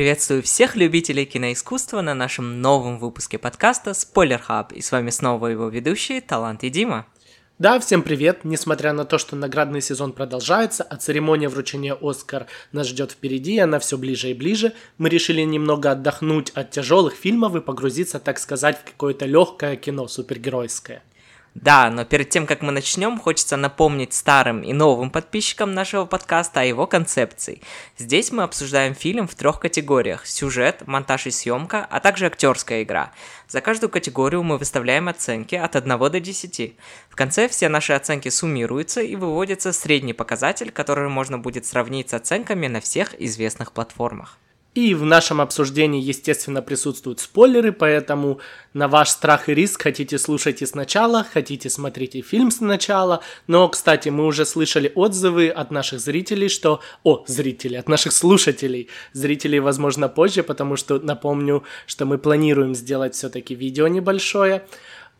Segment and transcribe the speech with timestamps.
[0.00, 4.72] Приветствую всех любителей киноискусства на нашем новом выпуске подкаста «Спойлер Хаб».
[4.72, 7.04] И с вами снова его ведущие Талант и Дима.
[7.58, 8.38] Да, всем привет!
[8.42, 13.78] Несмотря на то, что наградный сезон продолжается, а церемония вручения Оскар нас ждет впереди, она
[13.78, 18.78] все ближе и ближе, мы решили немного отдохнуть от тяжелых фильмов и погрузиться, так сказать,
[18.78, 21.02] в какое-то легкое кино супергеройское.
[21.54, 26.60] Да, но перед тем, как мы начнем, хочется напомнить старым и новым подписчикам нашего подкаста
[26.60, 27.60] о его концепции.
[27.98, 33.10] Здесь мы обсуждаем фильм в трех категориях– сюжет, монтаж и съемка, а также актерская игра.
[33.48, 36.76] За каждую категорию мы выставляем оценки от 1 до 10.
[37.08, 42.14] В конце все наши оценки суммируются и выводится средний показатель, который можно будет сравнить с
[42.14, 44.39] оценками на всех известных платформах.
[44.74, 48.38] И в нашем обсуждении, естественно, присутствуют спойлеры, поэтому
[48.72, 53.20] на ваш страх и риск хотите слушайте сначала, хотите смотрите фильм сначала.
[53.48, 56.80] Но, кстати, мы уже слышали отзывы от наших зрителей, что...
[57.02, 58.88] О, зрителей, от наших слушателей.
[59.12, 64.64] Зрителей, возможно, позже, потому что напомню, что мы планируем сделать все-таки видео небольшое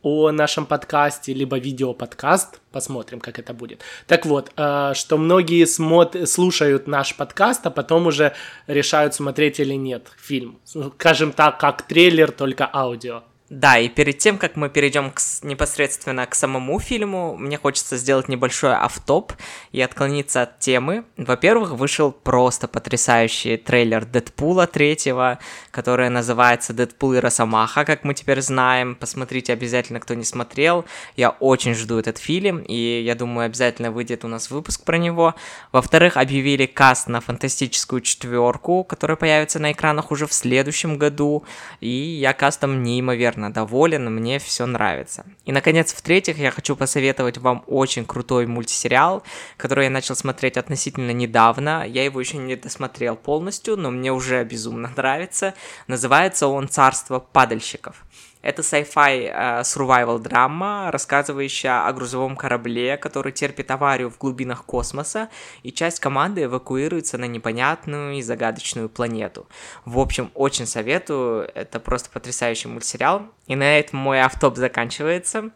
[0.02, 3.82] о нашем подкасте, либо видеоподкаст, посмотрим, как это будет.
[4.06, 8.32] Так вот, э, что многие смотр- слушают наш подкаст, а потом уже
[8.66, 10.58] решают смотреть или нет фильм.
[10.64, 13.22] Скажем так, как трейлер, только аудио.
[13.50, 18.28] Да, и перед тем, как мы перейдем к, непосредственно к самому фильму, мне хочется сделать
[18.28, 19.32] небольшой автоп
[19.72, 21.02] и отклониться от темы.
[21.16, 25.40] Во-первых, вышел просто потрясающий трейлер Дэдпула третьего,
[25.72, 28.94] который называется «Дэдпул и Росомаха», как мы теперь знаем.
[28.94, 30.84] Посмотрите обязательно, кто не смотрел.
[31.16, 35.34] Я очень жду этот фильм, и я думаю, обязательно выйдет у нас выпуск про него.
[35.72, 41.42] Во-вторых, объявили каст на фантастическую четверку, которая появится на экранах уже в следующем году,
[41.80, 45.24] и я кастом неимоверно неимоверно доволен, мне все нравится.
[45.46, 49.22] И, наконец, в-третьих, я хочу посоветовать вам очень крутой мультисериал,
[49.56, 51.84] который я начал смотреть относительно недавно.
[51.86, 55.54] Я его еще не досмотрел полностью, но мне уже безумно нравится.
[55.88, 58.04] Называется он «Царство падальщиков».
[58.42, 65.28] Это sci-fi uh, survival драма, рассказывающая о грузовом корабле, который терпит аварию в глубинах космоса,
[65.62, 69.46] и часть команды эвакуируется на непонятную и загадочную планету.
[69.84, 73.26] В общем, очень советую, это просто потрясающий мультсериал.
[73.46, 75.50] И на этом мой автоп заканчивается.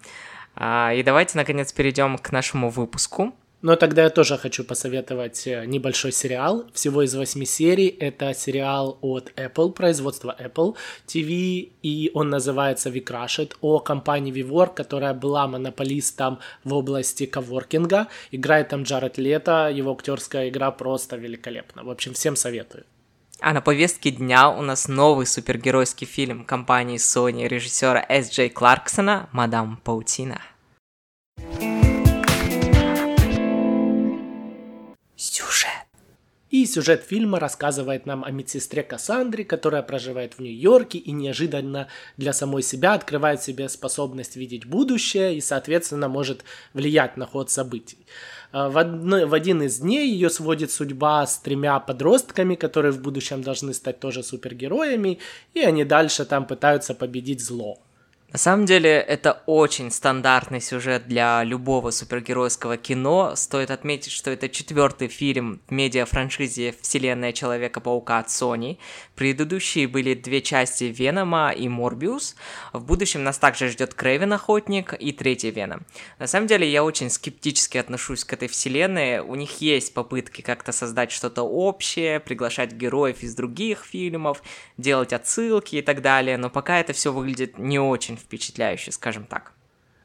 [0.57, 3.35] Uh, и давайте, наконец, перейдем к нашему выпуску.
[3.65, 7.89] Но тогда я тоже хочу посоветовать э, небольшой сериал, всего из восьми серий.
[7.89, 10.77] Это сериал от Apple, производства Apple
[11.07, 18.09] TV, и он называется Викрашит, о компании Vivork, которая была монополистом в области коворкинга.
[18.33, 21.85] Играет там Джаред Лето, его актерская игра просто великолепна.
[21.85, 22.85] В общем, всем советую.
[23.41, 28.31] А на повестке дня у нас новый супергеройский фильм компании Sony режиссера С.
[28.31, 30.43] Джей Кларксона «Мадам Паутина».
[36.55, 42.33] И сюжет фильма рассказывает нам о медсестре Кассандре, которая проживает в Нью-Йорке и неожиданно для
[42.33, 47.99] самой себя открывает себе способность видеть будущее и, соответственно, может влиять на ход событий.
[48.53, 53.03] А, в, одно, в один из дней ее сводит судьба с тремя подростками, которые в
[53.03, 55.19] будущем должны стать тоже супергероями,
[55.55, 57.81] и они дальше там пытаются победить зло.
[58.35, 63.37] На самом деле, это очень стандартный сюжет для любого супергеройского кино.
[63.37, 68.79] Стоит отметить, что это четвертый фильм в медиа-франшизе «Вселенная Человека-паука» от Sony.
[69.15, 72.35] Предыдущие были две части Венома и Морбиус.
[72.73, 75.87] В будущем нас также ждет Крэвен Охотник и третий Веном.
[76.19, 79.21] На самом деле, я очень скептически отношусь к этой вселенной.
[79.21, 84.43] У них есть попытки как-то создать что-то общее, приглашать героев из других фильмов,
[84.77, 89.53] делать отсылки и так далее, но пока это все выглядит не очень впечатляющий, скажем так.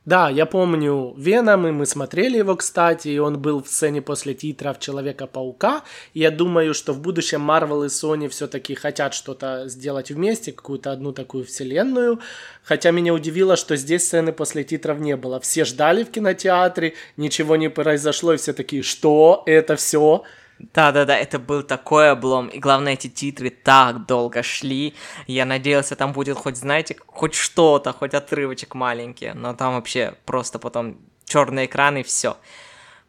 [0.05, 4.33] Да, я помню Веном, и мы смотрели его, кстати, и он был в сцене после
[4.33, 5.83] титров Человека-паука.
[6.15, 10.91] И я думаю, что в будущем Marvel и Sony все-таки хотят что-то сделать вместе, какую-то
[10.91, 12.21] одну такую вселенную.
[12.63, 15.39] Хотя меня удивило, что здесь сцены после титров не было.
[15.41, 20.23] Все ждали в кинотеатре, ничего не произошло, и все такие, что это все?
[20.59, 22.47] Да-да-да, это был такой облом.
[22.47, 24.93] И главное, эти титры так долго шли.
[25.25, 29.31] Я надеялся, там будет хоть, знаете, хоть что-то, хоть отрывочек маленький.
[29.33, 32.37] Но там вообще просто потом черный экран и все.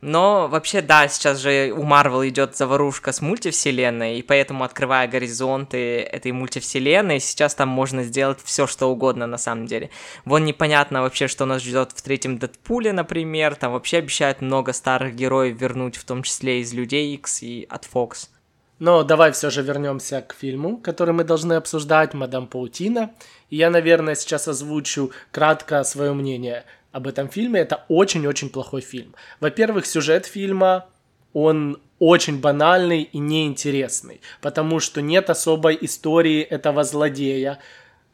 [0.00, 6.00] Но вообще, да, сейчас же у Марвел идет заварушка с мультивселенной, и поэтому, открывая горизонты
[6.00, 9.90] этой мультивселенной, сейчас там можно сделать все, что угодно на самом деле.
[10.24, 15.14] Вон непонятно вообще, что нас ждет в третьем Дэдпуле, например, там вообще обещают много старых
[15.14, 18.28] героев вернуть, в том числе из Людей X и от Fox.
[18.80, 23.10] Но давай все же вернемся к фильму, который мы должны обсуждать, «Мадам Паутина».
[23.50, 27.60] И я, наверное, сейчас озвучу кратко свое мнение об этом фильме.
[27.60, 29.14] Это очень-очень плохой фильм.
[29.40, 30.86] Во-первых, сюжет фильма
[31.32, 37.58] он очень банальный и неинтересный, потому что нет особой истории этого злодея,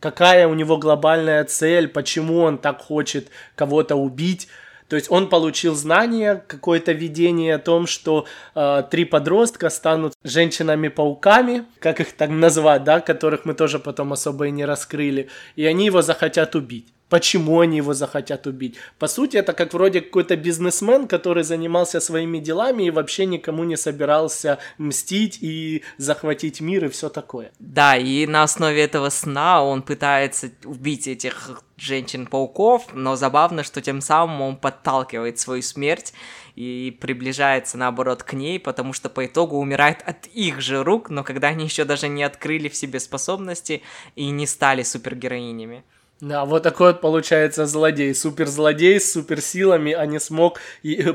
[0.00, 4.49] какая у него глобальная цель, почему он так хочет кого-то убить.
[4.88, 11.64] То есть он получил знание, какое-то видение о том, что э, три подростка станут женщинами-пауками,
[11.81, 15.87] как их так назвать, да, которых мы тоже потом особо и не раскрыли, и они
[15.87, 16.87] его захотят убить.
[17.08, 18.76] Почему они его захотят убить?
[18.99, 23.76] По сути, это как вроде какой-то бизнесмен, который занимался своими делами и вообще никому не
[23.76, 27.53] собирался мстить и захватить мир и все такое.
[27.61, 34.00] Да, и на основе этого сна он пытается убить этих женщин-пауков, но забавно, что тем
[34.00, 36.12] самым он подталкивает свою смерть
[36.56, 41.23] и приближается, наоборот, к ней, потому что по итогу умирает от их же рук, но
[41.23, 43.82] когда они еще даже не открыли в себе способности
[44.17, 45.85] и не стали супергероинями.
[46.20, 50.60] Да, вот такой вот получается злодей, суперзлодей с суперсилами, а не смог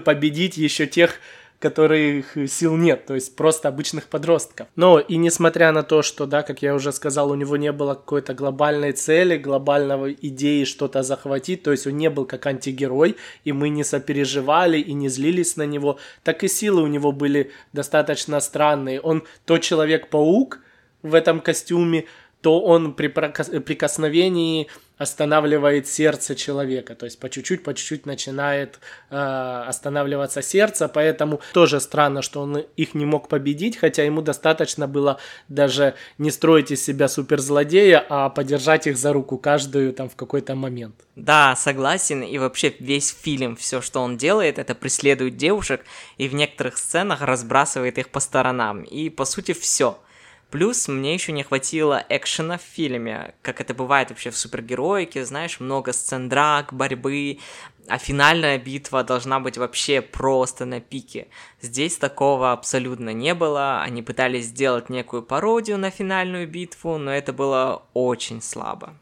[0.05, 1.15] победить еще тех,
[1.61, 4.67] которых сил нет, то есть просто обычных подростков.
[4.75, 7.93] Но и несмотря на то, что, да, как я уже сказал, у него не было
[7.93, 13.53] какой-то глобальной цели, глобального идеи что-то захватить, то есть он не был как антигерой, и
[13.53, 18.39] мы не сопереживали и не злились на него, так и силы у него были достаточно
[18.39, 18.99] странные.
[18.99, 20.59] Он то Человек-паук
[21.03, 22.05] в этом костюме,
[22.41, 24.67] то он при прикосновении
[24.97, 28.79] останавливает сердце человека, то есть по чуть-чуть, по чуть-чуть начинает
[29.09, 34.87] э, останавливаться сердце, поэтому тоже странно, что он их не мог победить, хотя ему достаточно
[34.87, 40.15] было даже не строить из себя суперзлодея, а подержать их за руку каждую там в
[40.15, 40.95] какой-то момент.
[41.15, 45.81] Да, согласен, и вообще весь фильм, все, что он делает, это преследует девушек
[46.17, 49.97] и в некоторых сценах разбрасывает их по сторонам, и по сути все–
[50.51, 55.61] Плюс мне еще не хватило экшена в фильме, как это бывает вообще в супергероике, знаешь,
[55.61, 57.39] много сцен драк, борьбы,
[57.87, 61.29] а финальная битва должна быть вообще просто на пике.
[61.61, 67.31] Здесь такого абсолютно не было, они пытались сделать некую пародию на финальную битву, но это
[67.31, 68.93] было очень слабо.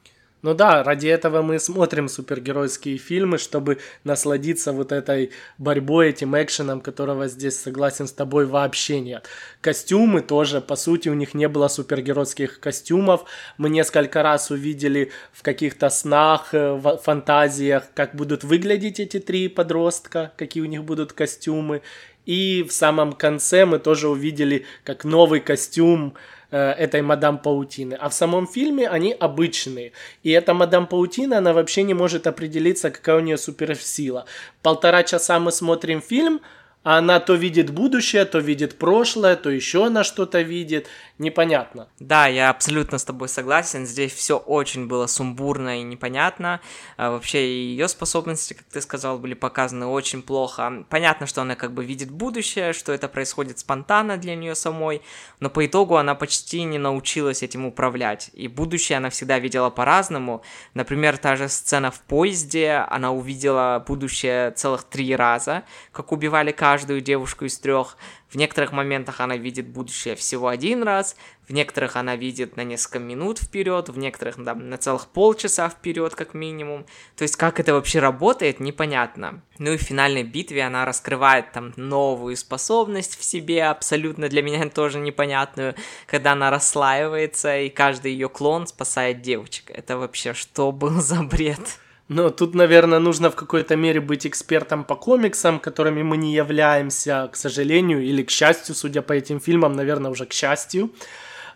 [0.42, 6.80] Ну да, ради этого мы смотрим супергеройские фильмы, чтобы насладиться вот этой борьбой, этим экшеном,
[6.80, 9.28] которого здесь, согласен с тобой, вообще нет.
[9.60, 13.26] Костюмы тоже, по сути, у них не было супергеройских костюмов.
[13.58, 19.50] Мы несколько раз увидели в каких-то снах, э, в фантазиях, как будут выглядеть эти три
[19.50, 21.82] подростка, какие у них будут костюмы.
[22.26, 26.14] И в самом конце мы тоже увидели, как новый костюм
[26.52, 27.94] Э, этой мадам Паутины.
[27.94, 29.92] А в самом фильме они обычные.
[30.24, 34.26] И эта мадам Паутина, она вообще не может определиться, какая у нее суперсила.
[34.64, 36.42] Полтора часа мы смотрим фильм,
[36.84, 40.88] она то видит будущее, то видит прошлое, то еще она что-то видит,
[41.18, 41.90] непонятно.
[42.00, 46.62] Да, я абсолютно с тобой согласен, здесь все очень было сумбурно и непонятно,
[46.96, 50.86] а, вообще ее способности, как ты сказал, были показаны очень плохо.
[50.90, 55.02] Понятно, что она как бы видит будущее, что это происходит спонтанно для нее самой,
[55.42, 60.44] но по итогу она почти не научилась этим управлять, и будущее она всегда видела по-разному.
[60.74, 67.02] Например, та же сцена в поезде, она увидела будущее целых три раза, как убивали каждую
[67.02, 67.98] девушку из трех.
[68.30, 71.16] В некоторых моментах она видит будущее всего один раз,
[71.48, 76.14] в некоторых она видит на несколько минут вперед, в некоторых да, на целых полчаса вперед,
[76.14, 76.86] как минимум.
[77.16, 79.42] То есть, как это вообще работает, непонятно.
[79.58, 84.70] Ну и в финальной битве она раскрывает там новую способность в себе, абсолютно для меня
[84.70, 85.74] тоже непонятную,
[86.06, 89.72] когда она расслаивается, и каждый ее клон спасает девочек.
[89.72, 91.80] Это вообще что был за бред?
[92.10, 97.30] Но тут, наверное, нужно в какой-то мере быть экспертом по комиксам, которыми мы не являемся,
[97.32, 100.90] к сожалению, или к счастью, судя по этим фильмам, наверное, уже к счастью.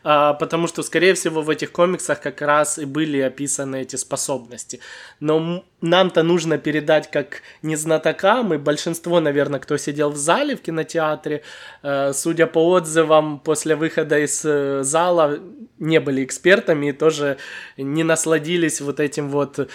[0.04, 4.80] А, потому что, скорее всего, в этих комиксах как раз и были описаны эти способности.
[5.20, 11.42] Но нам-то нужно передать как незнатокам, и большинство, наверное, кто сидел в зале в кинотеатре,
[11.84, 15.40] э, судя по отзывам, после выхода из э, зала
[15.80, 17.38] не были экспертами и тоже
[17.78, 19.70] не насладились вот этим вот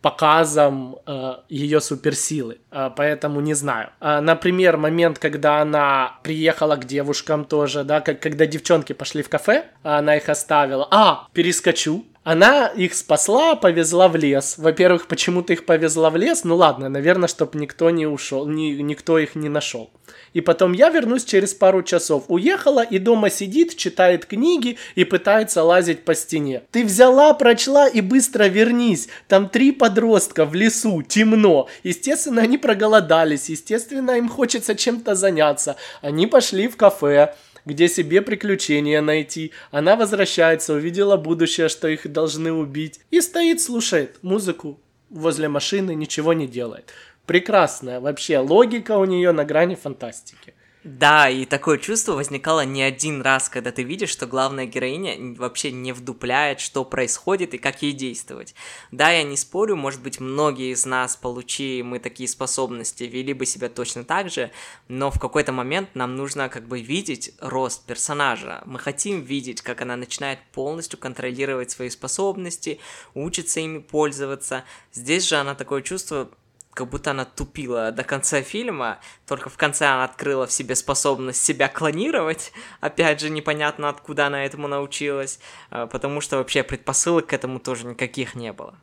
[0.00, 3.90] показом э, ее суперсилы, э, поэтому не знаю.
[4.00, 9.28] Э, например, момент, когда она приехала к девушкам тоже, да, как когда девчонки пошли в
[9.28, 10.86] кафе, она их оставила.
[10.90, 12.04] А, перескочу.
[12.30, 14.56] Она их спасла, повезла в лес.
[14.58, 16.44] Во-первых, почему ты их повезла в лес?
[16.44, 19.88] Ну ладно, наверное, чтобы никто не ушел, ни, никто их не нашел.
[20.34, 22.24] И потом я вернусь через пару часов.
[22.28, 26.64] Уехала и дома сидит, читает книги и пытается лазить по стене.
[26.70, 29.08] Ты взяла, прочла и быстро вернись.
[29.26, 31.68] Там три подростка в лесу, темно.
[31.82, 33.48] Естественно, они проголодались.
[33.48, 35.76] Естественно, им хочется чем-то заняться.
[36.02, 37.34] Они пошли в кафе
[37.68, 39.52] где себе приключения найти.
[39.70, 46.32] Она возвращается, увидела будущее, что их должны убить, и стоит, слушает музыку возле машины, ничего
[46.32, 46.92] не делает
[47.28, 50.54] прекрасная вообще логика у нее на грани фантастики.
[50.84, 55.72] Да, и такое чувство возникало не один раз, когда ты видишь, что главная героиня вообще
[55.72, 58.54] не вдупляет, что происходит и как ей действовать.
[58.92, 63.44] Да, я не спорю, может быть, многие из нас, получи мы такие способности, вели бы
[63.44, 64.52] себя точно так же,
[64.86, 68.62] но в какой-то момент нам нужно как бы видеть рост персонажа.
[68.64, 72.78] Мы хотим видеть, как она начинает полностью контролировать свои способности,
[73.14, 74.64] учится ими пользоваться.
[74.92, 76.30] Здесь же она такое чувство
[76.78, 81.44] как будто она тупила до конца фильма, только в конце она открыла в себе способность
[81.44, 87.32] себя клонировать, опять же, непонятно, откуда она этому научилась, а, потому что вообще предпосылок к
[87.32, 88.74] этому тоже никаких не было.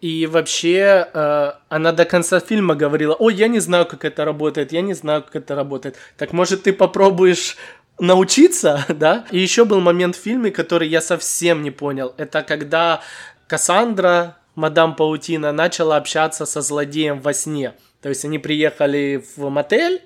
[0.00, 4.72] И вообще, э, она до конца фильма говорила, ой, я не знаю, как это работает,
[4.72, 5.96] я не знаю, как это работает.
[6.16, 7.56] Так может ты попробуешь
[8.00, 9.26] научиться, да?
[9.30, 12.14] И еще был момент в фильме, который я совсем не понял.
[12.16, 13.00] Это когда
[13.46, 17.74] Кассандра мадам Паутина начала общаться со злодеем во сне.
[18.02, 20.02] То есть они приехали в мотель,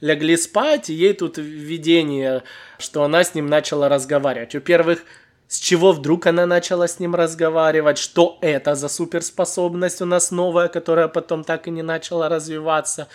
[0.00, 2.42] легли спать, и ей тут видение,
[2.78, 4.54] что она с ним начала разговаривать.
[4.54, 5.04] Во-первых,
[5.46, 10.68] с чего вдруг она начала с ним разговаривать, что это за суперспособность у нас новая,
[10.68, 13.08] которая потом так и не начала развиваться,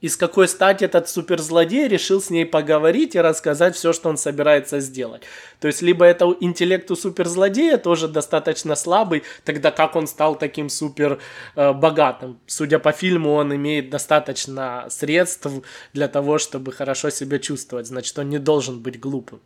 [0.00, 4.16] и с какой стати этот суперзлодей решил с ней поговорить и рассказать все, что он
[4.16, 5.22] собирается сделать.
[5.60, 10.68] То есть, либо это интеллект у суперзлодея тоже достаточно слабый, тогда как он стал таким
[10.68, 11.20] супер
[11.54, 12.40] э, богатым.
[12.46, 15.46] Судя по фильму, он имеет достаточно средств
[15.92, 17.86] для того, чтобы хорошо себя чувствовать.
[17.86, 19.40] Значит, он не должен быть глупым.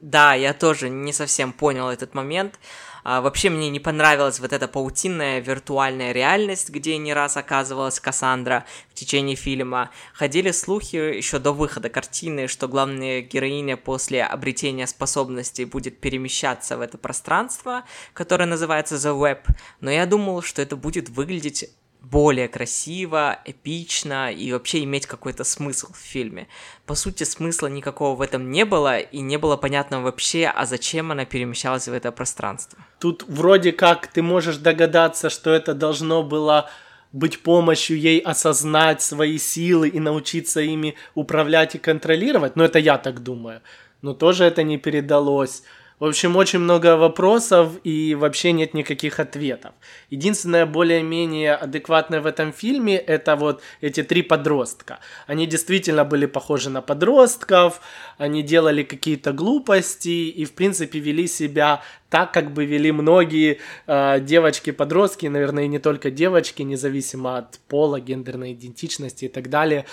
[0.00, 2.58] Да, я тоже не совсем понял этот момент.
[3.04, 8.64] А, вообще мне не понравилась вот эта паутинная виртуальная реальность, где не раз оказывалась Кассандра
[8.90, 9.90] в течение фильма.
[10.14, 16.80] Ходили слухи еще до выхода картины, что главная героиня после обретения способностей будет перемещаться в
[16.80, 17.84] это пространство,
[18.14, 21.68] которое называется The Web, но я думал, что это будет выглядеть
[22.10, 26.48] более красиво, эпично и вообще иметь какой-то смысл в фильме.
[26.86, 31.12] По сути, смысла никакого в этом не было, и не было понятно вообще, а зачем
[31.12, 32.78] она перемещалась в это пространство.
[32.98, 36.70] Тут вроде как ты можешь догадаться, что это должно было
[37.12, 42.98] быть помощью ей осознать свои силы и научиться ими управлять и контролировать, но это я
[42.98, 43.62] так думаю.
[44.02, 45.62] Но тоже это не передалось.
[46.00, 49.72] В общем, очень много вопросов и вообще нет никаких ответов.
[50.10, 54.98] Единственное более-менее адекватное в этом фильме это вот эти три подростка.
[55.28, 57.80] Они действительно были похожи на подростков,
[58.18, 64.20] они делали какие-то глупости и в принципе вели себя так, как бы вели многие э,
[64.20, 69.84] девочки-подростки, наверное, и не только девочки, независимо от пола, гендерной идентичности и так далее.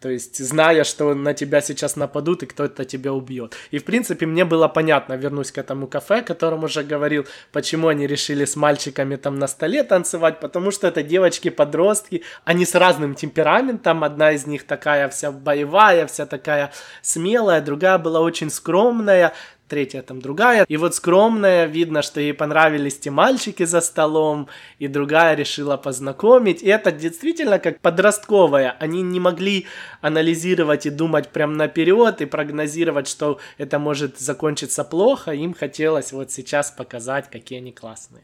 [0.00, 3.54] То есть, зная, что на тебя сейчас нападут и кто-то тебя убьет.
[3.70, 7.88] И, в принципе, мне было понятно, вернусь к этому кафе, о котором уже говорил, почему
[7.88, 13.14] они решили с мальчиками там на столе танцевать, потому что это девочки-подростки, они с разным
[13.14, 19.34] темпераментом, одна из них такая вся боевая, вся такая смелая, другая была очень скромная,
[19.70, 20.66] третья там другая.
[20.68, 24.48] И вот скромная, видно, что ей понравились те мальчики за столом,
[24.78, 26.62] и другая решила познакомить.
[26.62, 28.76] И это действительно как подростковая.
[28.80, 29.66] Они не могли
[30.02, 35.30] анализировать и думать прям наперед и прогнозировать, что это может закончиться плохо.
[35.30, 38.22] Им хотелось вот сейчас показать, какие они классные.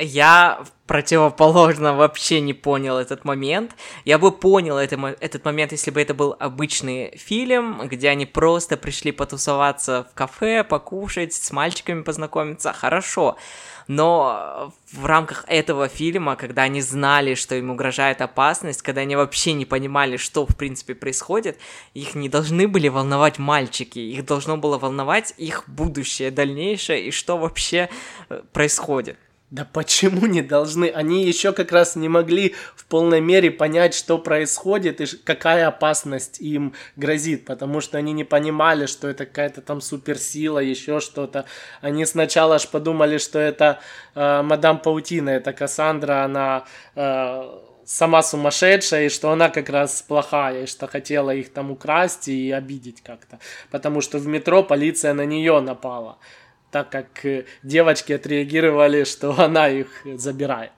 [0.00, 3.76] Я противоположно вообще не понял этот момент.
[4.04, 8.76] Я бы понял это, этот момент, если бы это был обычный фильм, где они просто
[8.76, 12.72] пришли потусоваться в кафе, покушать, с мальчиками познакомиться.
[12.72, 13.36] Хорошо.
[13.88, 19.52] Но в рамках этого фильма, когда они знали, что им угрожает опасность, когда они вообще
[19.52, 21.58] не понимали, что в принципе происходит,
[21.92, 27.36] их не должны были волновать мальчики, их должно было волновать их будущее, дальнейшее и что
[27.36, 27.90] вообще
[28.28, 29.18] э, происходит.
[29.50, 30.90] Да почему не должны?
[30.90, 36.40] Они еще как раз не могли в полной мере понять, что происходит и какая опасность
[36.40, 41.46] им грозит, потому что они не понимали, что это какая-то там суперсила, еще что-то.
[41.80, 43.80] Они сначала аж подумали, что это
[44.14, 46.64] э, мадам Паутина, это Кассандра, она
[46.94, 52.28] э, сама сумасшедшая, и что она как раз плохая, и что хотела их там украсть
[52.28, 53.40] и обидеть как-то.
[53.72, 56.18] Потому что в метро полиция на нее напала
[56.70, 60.72] так как э, девочки отреагировали, что она их забирает.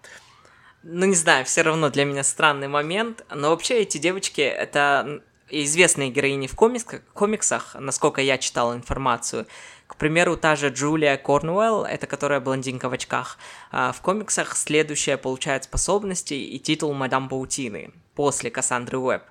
[0.82, 6.10] Ну, не знаю, все равно для меня странный момент, но вообще эти девочки, это известные
[6.10, 9.46] героини в комиксах, комиксах, насколько я читал информацию.
[9.86, 13.38] К примеру, та же Джулия Корнуэлл, это которая блондинка в очках,
[13.70, 19.22] а, в комиксах следующая получает способности и титул Мадам Паутины после Кассандры Уэбб.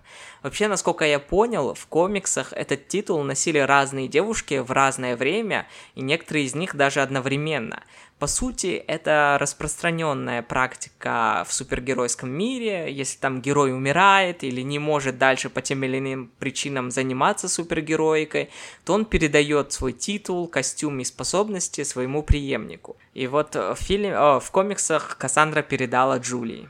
[0.43, 6.01] Вообще, насколько я понял, в комиксах этот титул носили разные девушки в разное время, и
[6.01, 7.83] некоторые из них даже одновременно.
[8.17, 12.91] По сути, это распространенная практика в супергеройском мире.
[12.91, 18.49] Если там герой умирает или не может дальше по тем или иным причинам заниматься супергероикой,
[18.85, 22.95] то он передает свой титул, костюм и способности своему преемнику.
[23.15, 26.69] И вот в, фильме, о, в комиксах Кассандра передала Джулии.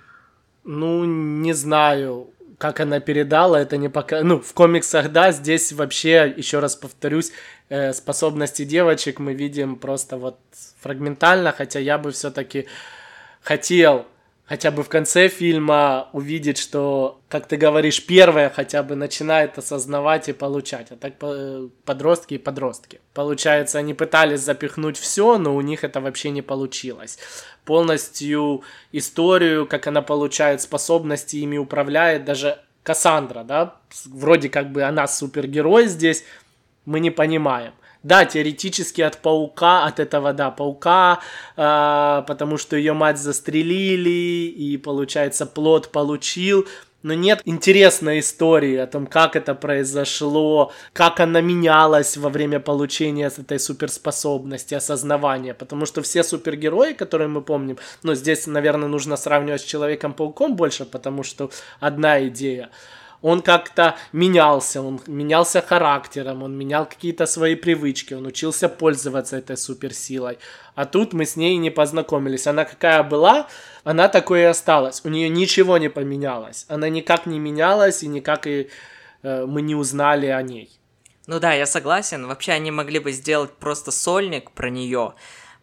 [0.64, 2.30] Ну, не знаю,
[2.62, 4.22] как она передала, это не пока...
[4.22, 7.32] Ну, в комиксах, да, здесь вообще, еще раз повторюсь,
[7.70, 10.38] э, способности девочек мы видим просто вот
[10.80, 12.68] фрагментально, хотя я бы все-таки
[13.42, 14.06] хотел
[14.52, 20.28] хотя бы в конце фильма увидеть, что, как ты говоришь, первое хотя бы начинает осознавать
[20.28, 20.92] и получать.
[20.92, 21.14] А так
[21.86, 23.00] подростки и подростки.
[23.14, 27.18] Получается, они пытались запихнуть все, но у них это вообще не получилось.
[27.64, 35.08] Полностью историю, как она получает способности, ими управляет, даже Кассандра, да, вроде как бы она
[35.08, 36.26] супергерой здесь,
[36.84, 37.72] мы не понимаем.
[38.04, 41.20] Да, теоретически от паука, от этого, да, паука,
[41.56, 46.68] э, потому что ее мать застрелили, и, получается, плод получил.
[47.04, 53.28] Но нет интересной истории о том, как это произошло, как она менялась во время получения
[53.28, 55.54] этой суперспособности, осознавания.
[55.56, 60.86] Потому что все супергерои, которые мы помним, ну, здесь, наверное, нужно сравнивать с Человеком-пауком больше,
[60.86, 62.70] потому что одна идея
[63.22, 69.58] он как-то менялся, он менялся характером, он менял какие-то свои привычки, он учился пользоваться этой
[69.58, 70.40] суперсилой.
[70.76, 72.48] А тут мы с ней не познакомились.
[72.48, 73.48] Она какая была,
[73.84, 75.02] она такой и осталась.
[75.04, 76.66] У нее ничего не поменялось.
[76.68, 78.70] Она никак не менялась, и никак и
[79.24, 80.72] э, мы не узнали о ней.
[81.28, 82.26] Ну да, я согласен.
[82.26, 85.14] Вообще они могли бы сделать просто сольник про нее,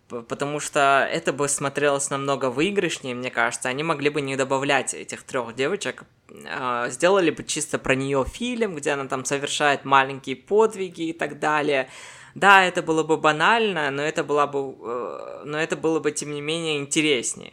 [0.08, 3.68] потому что это бы смотрелось намного выигрышнее, мне кажется.
[3.68, 6.04] Они могли бы не добавлять этих трех девочек,
[6.46, 11.38] а, сделали бы чисто про нее фильм, где она там совершает маленькие подвиги и так
[11.38, 11.88] далее.
[12.34, 16.32] Да, это было бы банально, но это было бы, э, но это было бы тем
[16.32, 17.52] не менее интереснее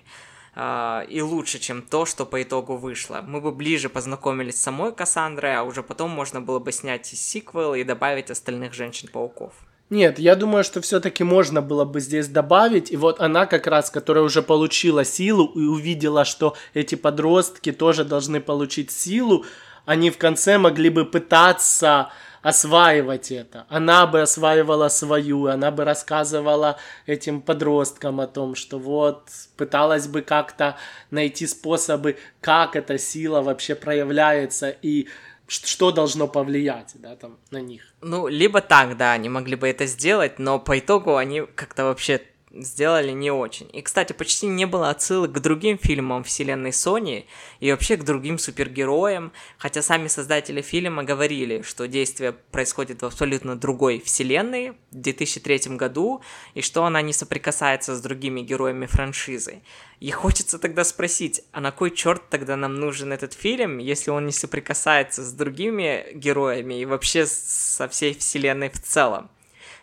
[0.54, 3.24] а, и лучше, чем то, что по итогу вышло.
[3.26, 7.74] Мы бы ближе познакомились с самой Кассандрой, а уже потом можно было бы снять сиквел
[7.74, 9.54] и добавить остальных женщин-пауков.
[9.92, 12.92] Нет, я думаю, что все-таки можно было бы здесь добавить.
[12.92, 18.04] И вот она как раз, которая уже получила силу и увидела, что эти подростки тоже
[18.04, 19.46] должны получить силу,
[19.86, 22.10] они в конце могли бы пытаться
[22.42, 23.66] осваивать это.
[23.70, 30.22] Она бы осваивала свою, она бы рассказывала этим подросткам о том, что вот пыталась бы
[30.22, 30.78] как-то
[31.10, 35.08] найти способы, как эта сила вообще проявляется и
[35.48, 37.95] что должно повлиять, да, там, на них.
[38.08, 42.22] Ну, либо так, да, они могли бы это сделать, но по итогу они как-то вообще
[42.56, 43.70] сделали не очень.
[43.74, 47.26] И, кстати, почти не было отсылок к другим фильмам вселенной Sony
[47.60, 53.56] и вообще к другим супергероям, хотя сами создатели фильма говорили, что действие происходит в абсолютно
[53.56, 56.22] другой вселенной в 2003 году,
[56.54, 59.62] и что она не соприкасается с другими героями франшизы.
[60.00, 64.26] И хочется тогда спросить, а на кой черт тогда нам нужен этот фильм, если он
[64.26, 69.30] не соприкасается с другими героями и вообще со всей вселенной в целом?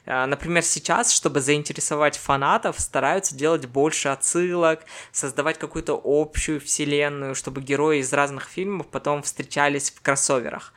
[0.05, 4.81] А, например, сейчас, чтобы заинтересовать фанатов, стараются делать больше отсылок,
[5.13, 10.73] создавать какую-то общую вселенную, чтобы герои из разных фильмов потом встречались в кроссоверах.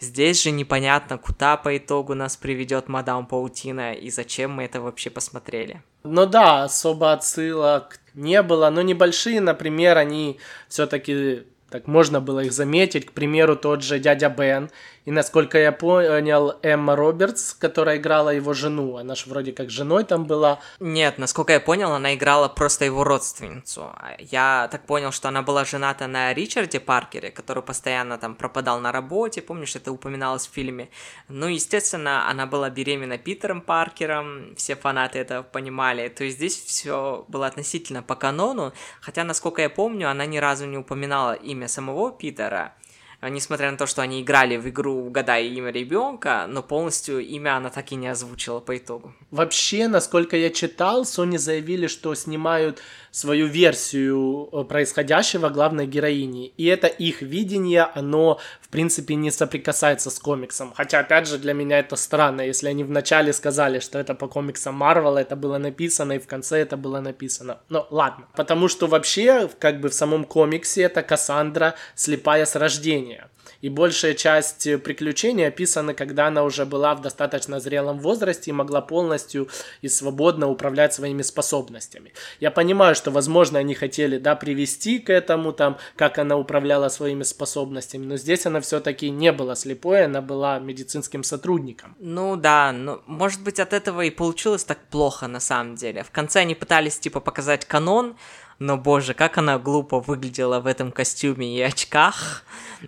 [0.00, 5.10] Здесь же непонятно, куда по итогу нас приведет Мадам Паутина и зачем мы это вообще
[5.10, 5.82] посмотрели.
[6.04, 12.52] Ну да, особо отсылок не было, но небольшие, например, они все-таки так можно было их
[12.52, 13.06] заметить.
[13.06, 14.70] К примеру, тот же дядя Бен.
[15.06, 20.04] И насколько я понял, Эмма Робертс, которая играла его жену, она же вроде как женой
[20.04, 20.60] там была.
[20.78, 23.94] Нет, насколько я понял, она играла просто его родственницу.
[24.18, 28.92] Я так понял, что она была жената на Ричарде Паркере, который постоянно там пропадал на
[28.92, 30.90] работе, помнишь, это упоминалось в фильме.
[31.28, 36.08] Ну, естественно, она была беременна Питером Паркером, все фанаты это понимали.
[36.08, 40.66] То есть здесь все было относительно по канону, хотя, насколько я помню, она ни разу
[40.66, 42.74] не упоминала имя самого Питера.
[43.20, 47.56] А, несмотря на то, что они играли в игру «Угадай имя ребенка», но полностью имя
[47.56, 49.12] она так и не озвучила по итогу.
[49.30, 56.52] Вообще, насколько я читал, Sony заявили, что снимают свою версию э, происходящего главной героини.
[56.56, 60.72] И это их видение, оно, в принципе, не соприкасается с комиксом.
[60.76, 64.74] Хотя, опять же, для меня это странно, если они вначале сказали, что это по комиксам
[64.74, 67.58] Марвел, это было написано, и в конце это было написано.
[67.68, 68.26] Но ладно.
[68.36, 73.28] Потому что вообще, как бы в самом комиксе, это Кассандра слепая с рождения.
[73.60, 78.80] И большая часть приключений описана, когда она уже была в достаточно зрелом возрасте и могла
[78.80, 79.48] полностью
[79.82, 82.12] и свободно управлять своими способностями.
[82.40, 87.22] Я понимаю, что, возможно, они хотели, да, привести к этому, там, как она управляла своими
[87.22, 91.96] способностями, но здесь она все-таки не была слепой, она была медицинским сотрудником.
[91.98, 96.02] Ну да, ну, может быть, от этого и получилось так плохо на самом деле.
[96.02, 98.16] В конце они пытались, типа, показать канон,
[98.60, 102.44] но, боже, как она глупо выглядела в этом костюме и очках.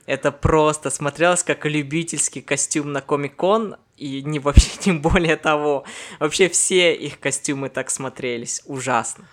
[0.06, 5.84] Это просто смотрелось как любительский костюм на Комик-кон, и не вообще тем более того.
[6.20, 8.62] Вообще все их костюмы так смотрелись.
[8.66, 9.24] Ужасно.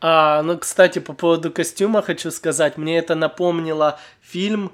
[0.00, 4.72] А, ну, кстати, по поводу костюма хочу сказать, мне это напомнило фильм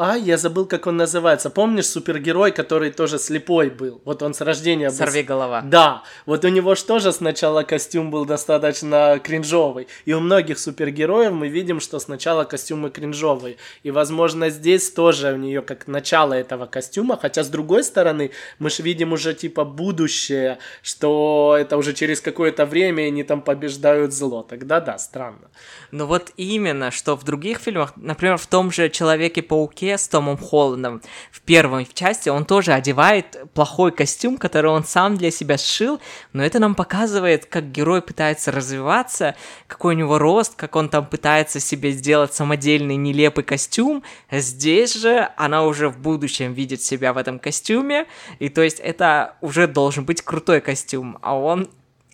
[0.00, 1.50] а, я забыл, как он называется.
[1.50, 4.00] Помнишь супергерой, который тоже слепой был?
[4.04, 4.96] Вот он с рождения был.
[4.96, 5.60] Сорви голова.
[5.62, 6.04] Да.
[6.24, 9.88] Вот у него же тоже сначала костюм был достаточно кринжовый.
[10.04, 13.56] И у многих супергероев мы видим, что сначала костюмы кринжовые.
[13.82, 17.18] И, возможно, здесь тоже у нее как начало этого костюма.
[17.20, 18.30] Хотя, с другой стороны,
[18.60, 24.12] мы же видим уже типа будущее, что это уже через какое-то время они там побеждают
[24.12, 24.42] зло.
[24.42, 25.50] Тогда да, странно.
[25.90, 30.36] Ну вот именно, что в других фильмах, например, в том же Человеке-пауке, Пауке с Томом
[30.36, 36.00] Холландом в первой части он тоже одевает плохой костюм, который он сам для себя сшил,
[36.32, 39.34] но это нам показывает, как герой пытается развиваться,
[39.66, 44.02] какой у него рост, как он там пытается себе сделать самодельный нелепый костюм.
[44.30, 48.06] Здесь же она уже в будущем видит себя в этом костюме,
[48.38, 51.68] и то есть это уже должен быть крутой костюм, а он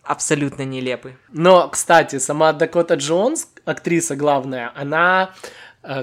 [0.05, 1.17] абсолютно нелепый.
[1.33, 5.31] Но, кстати, сама Дакота Джонс, актриса главная, она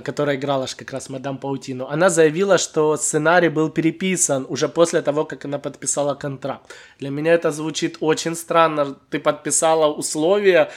[0.04, 5.26] которая играла как раз мадам Паутину, она заявила, что сценарий был переписан уже после того,
[5.26, 6.72] как она подписала контракт.
[7.00, 8.96] Для меня это звучит очень странно.
[9.10, 10.70] Ты подписала условия,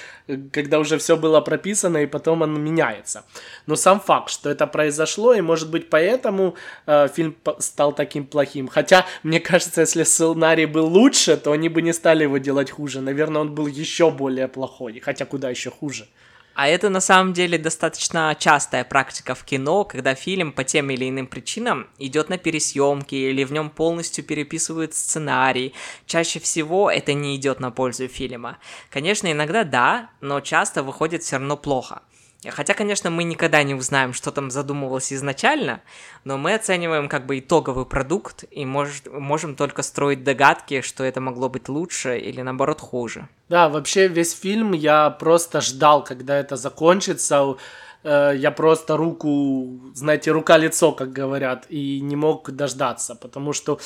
[0.53, 3.25] когда уже все было прописано, и потом оно меняется.
[3.67, 6.55] Но сам факт, что это произошло, и может быть поэтому
[6.87, 8.69] э, фильм стал таким плохим.
[8.69, 13.01] Хотя, мне кажется, если сценарий был лучше, то они бы не стали его делать хуже.
[13.01, 15.01] Наверное, он был еще более плохой.
[15.01, 16.09] Хотя куда еще хуже.
[16.55, 21.09] А это на самом деле достаточно частая практика в кино, когда фильм по тем или
[21.09, 25.75] иным причинам идет на пересъемки или в нем полностью переписывают сценарий.
[26.07, 28.59] Чаще всего это не идет на пользу фильма.
[28.91, 32.03] Конечно, иногда да, но часто выходит все равно плохо.
[32.51, 35.81] Хотя, конечно, мы никогда не узнаем, что там задумывалось изначально,
[36.25, 41.21] но мы оцениваем как бы итоговый продукт и может, можем только строить догадки, что это
[41.21, 43.29] могло быть лучше или наоборот хуже.
[43.49, 47.57] Да, вообще весь фильм я просто ждал, когда это закончится.
[48.03, 53.79] Э, я просто руку, знаете, рука-лицо, как говорят, и не мог дождаться, потому что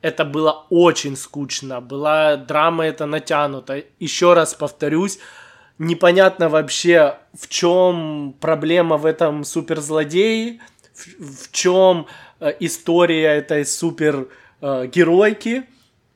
[0.00, 3.82] это было очень скучно, была драма это натянута.
[3.98, 5.18] Еще раз повторюсь,
[5.78, 10.60] непонятно вообще, в чем проблема в этом суперзлодее,
[10.94, 12.06] в, в чем
[12.40, 15.62] э, история этой супергеройки, э,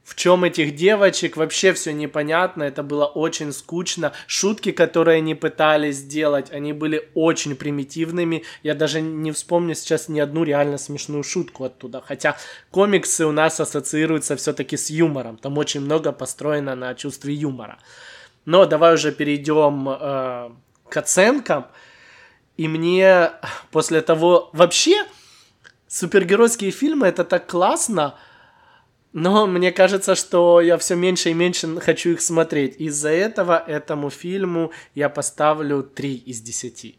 [0.04, 4.12] в чем этих девочек, вообще все непонятно, это было очень скучно.
[4.26, 8.42] Шутки, которые они пытались сделать, они были очень примитивными.
[8.62, 12.02] Я даже не вспомню сейчас ни одну реально смешную шутку оттуда.
[12.04, 12.36] Хотя
[12.70, 15.36] комиксы у нас ассоциируются все-таки с юмором.
[15.38, 17.78] Там очень много построено на чувстве юмора.
[18.44, 20.50] Но давай уже перейдем э,
[20.88, 21.66] к оценкам.
[22.56, 23.30] И мне
[23.70, 24.50] после того...
[24.52, 25.04] Вообще,
[25.86, 28.16] супергеройские фильмы это так классно,
[29.12, 32.76] но мне кажется, что я все меньше и меньше хочу их смотреть.
[32.80, 36.98] Из-за этого этому фильму я поставлю 3 из 10.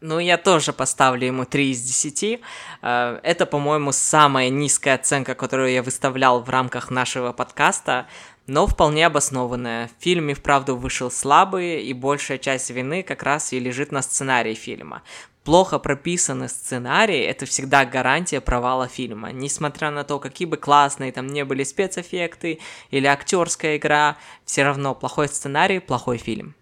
[0.00, 2.40] Ну, я тоже поставлю ему 3 из 10.
[2.82, 8.06] Э, это, по-моему, самая низкая оценка, которую я выставлял в рамках нашего подкаста
[8.46, 9.90] но вполне обоснованная.
[9.98, 14.54] Фильм и вправду вышел слабый, и большая часть вины как раз и лежит на сценарии
[14.54, 15.02] фильма.
[15.44, 19.32] Плохо прописанный сценарий– это всегда гарантия провала фильма.
[19.32, 24.94] Несмотря на то, какие бы классные там не были спецэффекты или актерская игра, все равно
[24.94, 26.54] плохой сценарий– плохой фильм.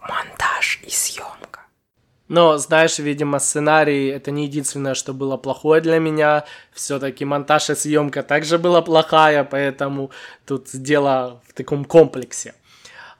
[0.00, 1.37] Монтаж и съемка.
[2.28, 6.44] Но, знаешь, видимо, сценарий это не единственное, что было плохое для меня.
[6.72, 10.10] Все-таки монтаж и съемка также была плохая, поэтому
[10.46, 12.54] тут дело в таком комплексе.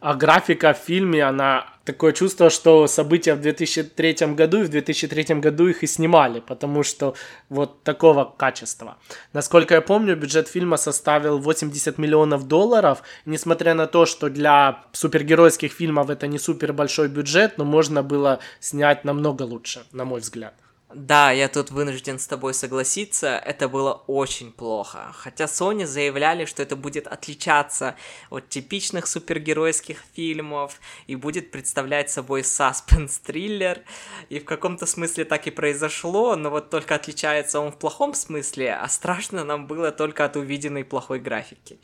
[0.00, 5.40] А графика в фильме, она такое чувство, что события в 2003 году и в 2003
[5.40, 7.14] году их и снимали, потому что
[7.48, 8.98] вот такого качества.
[9.32, 15.72] Насколько я помню, бюджет фильма составил 80 миллионов долларов, несмотря на то, что для супергеройских
[15.72, 20.54] фильмов это не супер большой бюджет, но можно было снять намного лучше, на мой взгляд.
[20.94, 25.12] Да, я тут вынужден с тобой согласиться, это было очень плохо.
[25.12, 27.94] Хотя Sony заявляли, что это будет отличаться
[28.30, 33.82] от типичных супергеройских фильмов и будет представлять собой саспенс-триллер.
[34.30, 38.74] И в каком-то смысле так и произошло, но вот только отличается он в плохом смысле,
[38.74, 41.78] а страшно нам было только от увиденной плохой графики.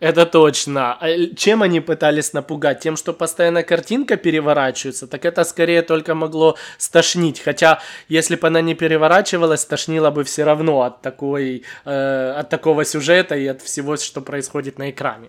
[0.00, 0.96] Это точно.
[0.98, 2.80] А чем они пытались напугать?
[2.80, 7.40] Тем, что постоянно картинка переворачивается, так это скорее только могло стошнить.
[7.40, 12.86] Хотя, если бы она не переворачивалась, стошнило бы все равно от, такой, э, от такого
[12.86, 15.28] сюжета и от всего, что происходит на экране.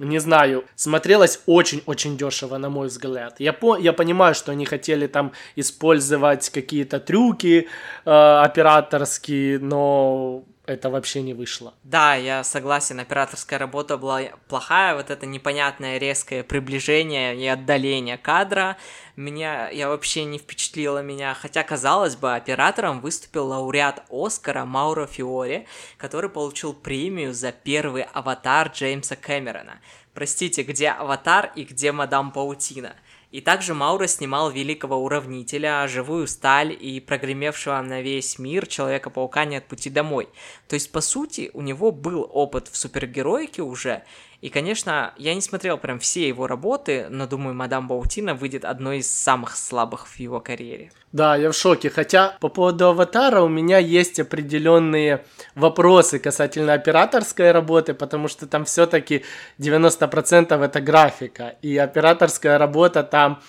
[0.00, 3.36] Не знаю, смотрелось очень-очень дешево, на мой взгляд.
[3.38, 7.68] Я, по, я понимаю, что они хотели там использовать какие-то трюки
[8.04, 11.74] э, операторские, но это вообще не вышло.
[11.82, 18.76] Да, я согласен, операторская работа была плохая, вот это непонятное резкое приближение и отдаление кадра
[19.16, 25.66] меня, я вообще не впечатлило меня, хотя, казалось бы, оператором выступил лауреат Оскара Мауро Фиори,
[25.98, 29.80] который получил премию за первый аватар Джеймса Кэмерона.
[30.14, 32.94] Простите, где аватар и где мадам Паутина?
[33.34, 39.66] И также Маура снимал великого уравнителя, живую сталь и прогремевшего на весь мир Человека-паука «Нет
[39.66, 40.28] пути домой».
[40.68, 44.04] То есть, по сути, у него был опыт в супергероике уже,
[44.44, 48.98] и, конечно, я не смотрел прям все его работы, но думаю, Мадам Баутина выйдет одной
[48.98, 50.92] из самых слабых в его карьере.
[51.12, 51.88] Да, я в шоке.
[51.88, 58.66] Хотя по поводу аватара у меня есть определенные вопросы касательно операторской работы, потому что там
[58.66, 59.24] все-таки
[59.58, 61.54] 90% это графика.
[61.62, 63.40] И операторская работа там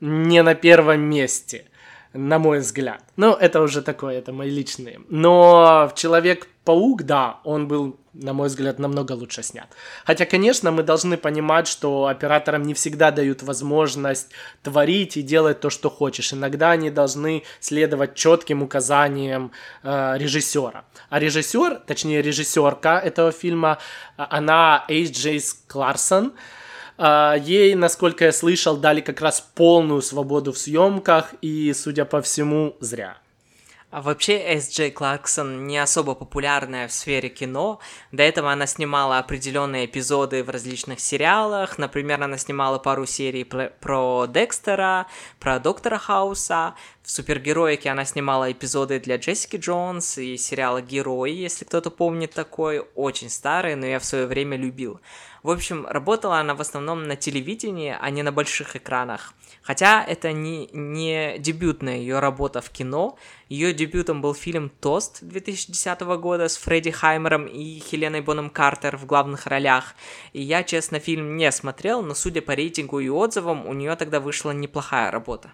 [0.00, 1.69] не на первом месте
[2.12, 3.02] на мой взгляд.
[3.16, 5.00] Ну, это уже такое, это мои личные.
[5.08, 9.68] Но Человек-паук, да, он был, на мой взгляд, намного лучше снят.
[10.04, 14.30] Хотя, конечно, мы должны понимать, что операторам не всегда дают возможность
[14.62, 16.32] творить и делать то, что хочешь.
[16.32, 20.84] Иногда они должны следовать четким указаниям э, режиссера.
[21.10, 23.78] А режиссер, точнее режиссерка этого фильма,
[24.16, 26.59] она Эйч Джейс Кларсон, а,
[27.00, 32.76] ей, насколько я слышал, дали как раз полную свободу в съемках, и, судя по всему,
[32.80, 33.16] зря.
[33.92, 34.70] А вообще С.
[34.70, 37.80] Джей Кларксон не особо популярная в сфере кино.
[38.12, 41.76] До этого она снимала определенные эпизоды в различных сериалах.
[41.76, 45.08] Например, она снимала пару серий про Декстера,
[45.40, 46.76] про Доктора Хауса.
[47.02, 52.86] В супергероике она снимала эпизоды для Джессики Джонс и сериала Герои, если кто-то помнит такой.
[52.94, 55.00] Очень старый, но я в свое время любил.
[55.42, 59.32] В общем, работала она в основном на телевидении, а не на больших экранах.
[59.62, 63.16] Хотя это не, не дебютная ее работа в кино.
[63.48, 69.06] Ее дебютом был фильм «Тост» 2010 года с Фредди Хаймером и Хеленой Боном Картер в
[69.06, 69.94] главных ролях.
[70.32, 74.20] И я, честно, фильм не смотрел, но судя по рейтингу и отзывам, у нее тогда
[74.20, 75.50] вышла неплохая работа.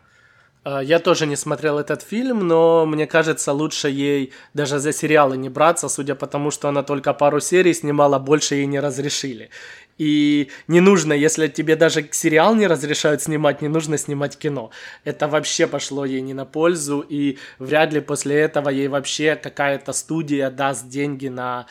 [0.67, 5.37] А, я тоже не смотрел этот фильм, но мне кажется, лучше ей даже за сериалы
[5.37, 9.51] не браться, судя по тому, что она только пару серий снимала, больше ей не разрешили.
[9.97, 14.71] И не нужно, если тебе даже сериал не разрешают снимать, не нужно снимать кино.
[15.05, 19.93] Это вообще пошло ей не на пользу, и вряд ли после этого ей вообще какая-то
[19.93, 21.67] студия даст деньги на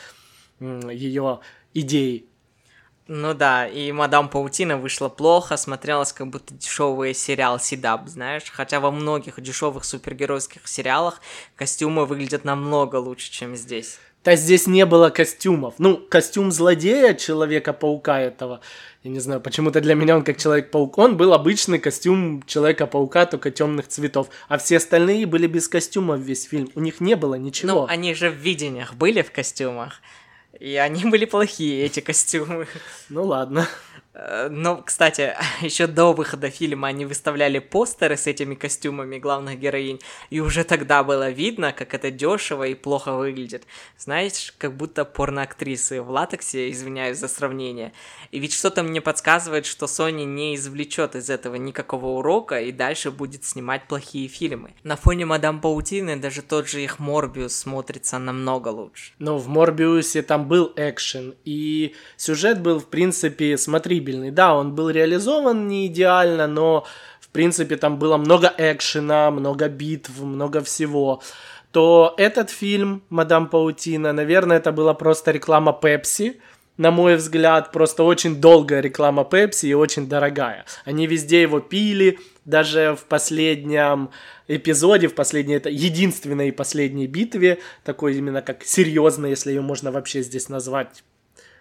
[0.58, 1.40] ее
[1.74, 2.24] идеи.
[3.08, 8.80] Ну да, и Мадам Паутина вышла плохо, смотрелась как будто дешевый сериал Сидаб, знаешь, хотя
[8.80, 11.20] во многих дешевых супергеройских сериалах
[11.54, 14.00] костюмы выглядят намного лучше, чем здесь.
[14.24, 15.74] Да здесь не было костюмов.
[15.78, 18.60] Ну, костюм злодея Человека-паука этого,
[19.04, 23.52] я не знаю, почему-то для меня он как Человек-паук, он был обычный костюм Человека-паука, только
[23.52, 24.28] темных цветов.
[24.48, 26.72] А все остальные были без костюмов весь фильм.
[26.74, 27.72] У них не было ничего.
[27.72, 30.00] Ну, они же в видениях были в костюмах.
[30.60, 32.66] И они были плохие, эти костюмы.
[33.08, 33.68] Ну ладно.
[34.16, 40.00] Э, но, кстати, еще до выхода фильма они выставляли постеры с этими костюмами главных героинь,
[40.30, 43.64] и уже тогда было видно, как это дешево и плохо выглядит.
[43.98, 47.92] Знаешь, как будто порноактрисы в латексе, извиняюсь за сравнение.
[48.30, 53.10] И ведь что-то мне подсказывает, что Sony не извлечет из этого никакого урока и дальше
[53.10, 54.74] будет снимать плохие фильмы.
[54.82, 59.12] На фоне Мадам Паутины даже тот же их Морбиус смотрится намного лучше.
[59.18, 64.30] Но в Морбиусе там был экшен, и сюжет был, в принципе, смотри, прибыльный.
[64.30, 66.84] Да, он был реализован не идеально, но
[67.20, 71.20] в принципе там было много экшена, много битв, много всего
[71.72, 76.40] то этот фильм «Мадам Паутина», наверное, это была просто реклама Пепси,
[76.78, 80.64] на мой взгляд, просто очень долгая реклама Пепси и очень дорогая.
[80.86, 84.08] Они везде его пили, даже в последнем
[84.48, 89.92] эпизоде, в последней, это единственной и последней битве, такой именно как серьезной, если ее можно
[89.92, 91.02] вообще здесь назвать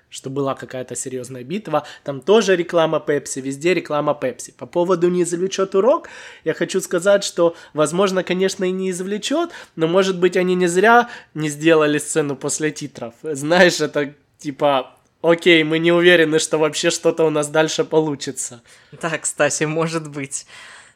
[0.09, 1.85] что была какая-то серьезная битва.
[2.03, 4.53] Там тоже реклама Пепси, везде реклама Пепси.
[4.57, 6.09] По поводу не извлечет урок,
[6.43, 11.09] я хочу сказать, что, возможно, конечно, и не извлечет, но, может быть, они не зря
[11.33, 13.13] не сделали сцену после титров.
[13.23, 18.61] Знаешь, это типа окей, мы не уверены, что вообще что-то у нас дальше получится.
[19.01, 20.45] Да, кстати, может быть.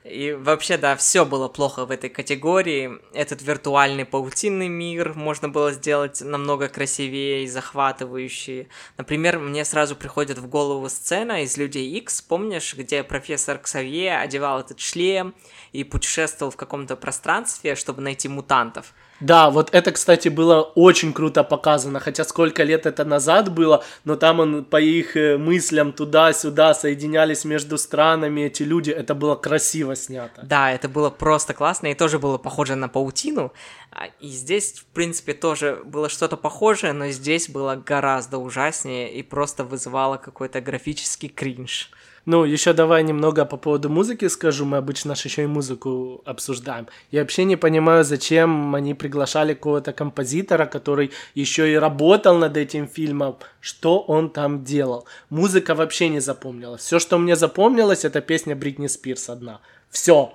[0.06, 3.00] И вообще, да, все было плохо в этой категории.
[3.14, 8.70] Этот виртуальный паутинный мир можно было сделать намного красивее и захватывающий.
[8.98, 14.62] Например, мне сразу приходит в голову сцена из Людей X, помнишь, где профессор Ксавье одевал
[14.62, 15.36] этот шлем
[15.74, 18.94] и путешествовал в каком-то пространстве, чтобы найти мутантов.
[19.20, 24.16] Да, вот это, кстати, было очень круто показано, хотя сколько лет это назад было, но
[24.16, 29.96] там он по их э, мыслям туда-сюда соединялись между странами эти люди, это было красиво
[29.96, 30.42] снято.
[30.44, 33.52] Да, это было просто классно и тоже было похоже на паутину,
[33.92, 39.24] а, и здесь, в принципе, тоже было что-то похожее, но здесь было гораздо ужаснее и
[39.24, 41.92] просто вызывало какой-то графический кринж.
[42.32, 44.64] Ну, еще давай немного по поводу музыки скажу.
[44.64, 46.86] Мы обычно же еще и музыку обсуждаем.
[47.10, 52.88] Я вообще не понимаю, зачем они приглашали какого-то композитора, который еще и работал над этим
[52.88, 53.38] фильмом.
[53.62, 55.08] Что он там делал?
[55.32, 56.82] Музыка вообще не запомнилась.
[56.82, 59.60] Все, что мне запомнилось, это песня Бритни Спирс одна.
[59.90, 60.32] Все.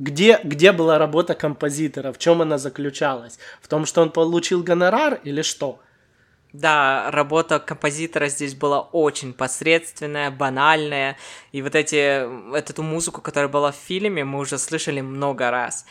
[0.00, 2.12] Где, где была работа композитора?
[2.12, 3.38] В чем она заключалась?
[3.62, 5.78] В том, что он получил гонорар или что?
[6.52, 11.18] Да, работа композитора здесь была очень посредственная, банальная,
[11.52, 15.84] и вот эти, эту музыку, которая была в фильме, мы уже слышали много раз.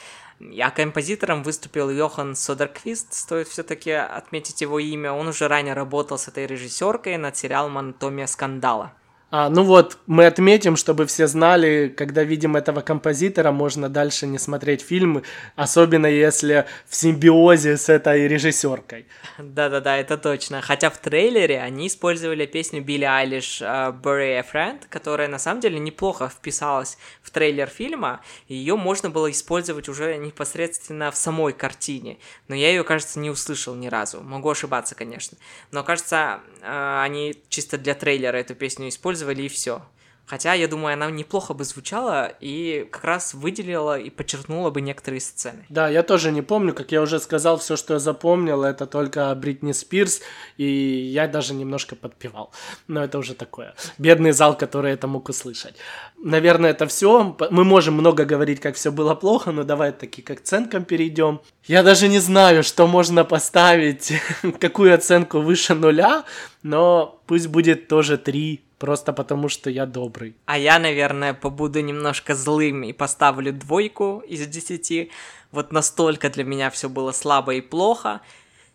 [0.60, 5.12] А композитором выступил Йохан Содерквист, стоит все-таки отметить его имя.
[5.12, 8.93] Он уже ранее работал с этой режиссеркой над сериалом «Анатомия скандала».
[9.30, 14.40] А, ну вот, мы отметим, чтобы все знали, когда видим этого композитора, можно дальше не
[14.40, 15.24] смотреть фильмы,
[15.58, 19.06] особенно если в симбиозе с этой режиссеркой.
[19.38, 20.62] Да-да-да, это точно.
[20.62, 25.60] Хотя в трейлере они использовали песню Билли Айлиш uh, «Bury a Friend», которая на самом
[25.60, 32.18] деле неплохо вписалась в трейлер фильма, ее можно было использовать уже непосредственно в самой картине,
[32.48, 34.22] но я ее, кажется, не услышал ни разу.
[34.22, 35.38] Могу ошибаться, конечно.
[35.72, 39.82] Но, кажется, uh, они чисто для трейлера эту песню использовали, использовали и все.
[40.30, 45.22] Хотя, я думаю, она неплохо бы звучала и как раз выделила и подчеркнула бы некоторые
[45.22, 45.66] сцены.
[45.70, 49.34] Да, я тоже не помню, как я уже сказал, все, что я запомнил, это только
[49.36, 50.22] Бритни Спирс,
[50.58, 52.52] и я даже немножко подпевал.
[52.88, 53.74] Но это уже такое.
[53.98, 55.76] Бедный зал, который это мог услышать.
[56.22, 57.38] Наверное, это все.
[57.50, 61.40] Мы можем много говорить, как все было плохо, но давай таки к оценкам перейдем.
[61.68, 64.12] Я даже не знаю, что можно поставить,
[64.60, 66.26] какую оценку выше нуля,
[66.63, 70.36] но пусть будет тоже три Просто потому, что я добрый.
[70.46, 75.10] А я, наверное, побуду немножко злым и поставлю двойку из десяти.
[75.52, 78.22] Вот настолько для меня все было слабо и плохо.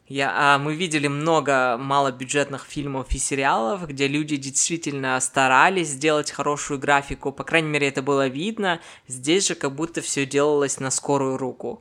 [0.08, 6.80] Я, а, мы видели много малобюджетных фильмов и сериалов, где люди действительно старались сделать хорошую
[6.80, 8.80] графику, по крайней мере это было видно.
[9.06, 11.80] Здесь же как будто все делалось на скорую руку.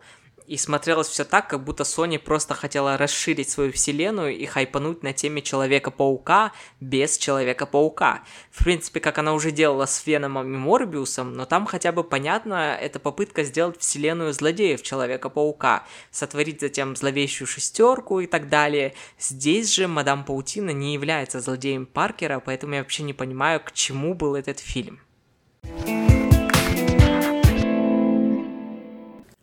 [0.51, 5.13] И смотрелось все так, как будто Sony просто хотела расширить свою вселенную и хайпануть на
[5.13, 8.25] теме Человека-паука без Человека-паука.
[8.51, 12.77] В принципе, как она уже делала с Веномом и Морбиусом, но там хотя бы понятно,
[12.77, 18.93] это попытка сделать вселенную злодеев Человека-паука, сотворить затем зловещую шестерку и так далее.
[19.17, 24.15] Здесь же Мадам Паутина не является злодеем Паркера, поэтому я вообще не понимаю, к чему
[24.15, 24.99] был этот фильм.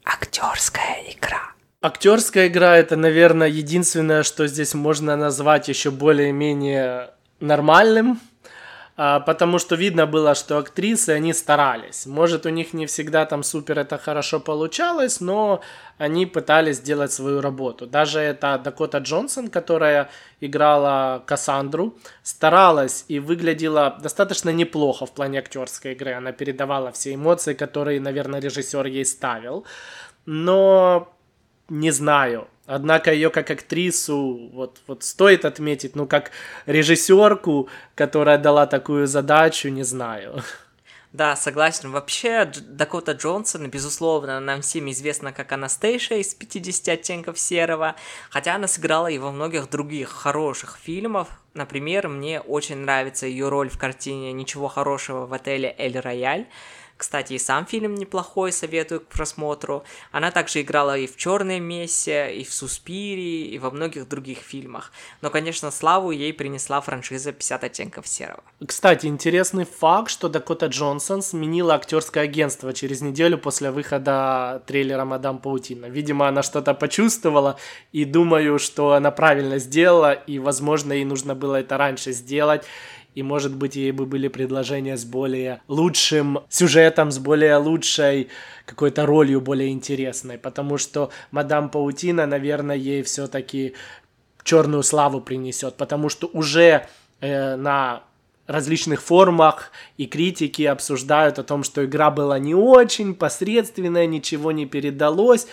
[0.09, 1.53] Актерская игра.
[1.81, 8.21] Актерская игра это, наверное, единственное, что здесь можно назвать еще более-менее нормальным,
[8.99, 12.07] потому что видно было, что актрисы, они старались.
[12.07, 15.61] Может, у них не всегда там супер это хорошо получалось, но
[15.99, 17.87] они пытались сделать свою работу.
[17.87, 25.93] Даже эта Дакота Джонсон, которая играла Кассандру, старалась и выглядела достаточно неплохо в плане актерской
[25.93, 26.13] игры.
[26.13, 29.65] Она передавала все эмоции, которые, наверное, режиссер ей ставил
[30.31, 31.09] но
[31.71, 32.49] не знаю.
[32.69, 36.33] Однако ее как актрису вот, вот стоит отметить, ну как
[36.67, 40.43] режиссерку, которая дала такую задачу, не знаю.
[41.15, 41.91] Да, согласен.
[41.91, 47.97] Вообще, Дакота Джонсон, безусловно, нам всем известна как Анастейша из 50 оттенков серого,
[48.29, 51.29] хотя она сыграла и во многих других хороших фильмах.
[51.55, 56.47] Например, мне очень нравится ее роль в картине «Ничего хорошего в отеле Эль Рояль»,
[56.99, 59.85] Кстати, и сам фильм неплохой, советую к просмотру.
[60.11, 64.91] Она также играла и в «Черной мессе», и в «Суспире», и во многих других фильмах.
[65.23, 68.43] Но, конечно, славу ей принесла франшиза «50 оттенков серого».
[68.67, 75.39] Кстати, интересный факт, что Дакота Джонсон сменила актерское агентство через неделю после выхода трейлера «Мадам
[75.39, 75.87] Паутина».
[75.87, 77.61] Видимо, она что-то почувствовала,
[77.93, 82.65] и думаю, что она правильно сделала, и, возможно, ей нужно было это раньше сделать
[83.15, 88.29] и, может быть, ей бы были предложения с более лучшим сюжетом, с более лучшей
[88.65, 93.75] какой-то ролью, более интересной, потому что Мадам Паутина, наверное, ей все-таки
[94.45, 96.87] черную славу принесет, потому что уже
[97.21, 98.03] э, на
[98.47, 104.65] различных форумах и критики обсуждают о том, что игра была не очень посредственная, ничего не
[104.67, 105.47] передалось,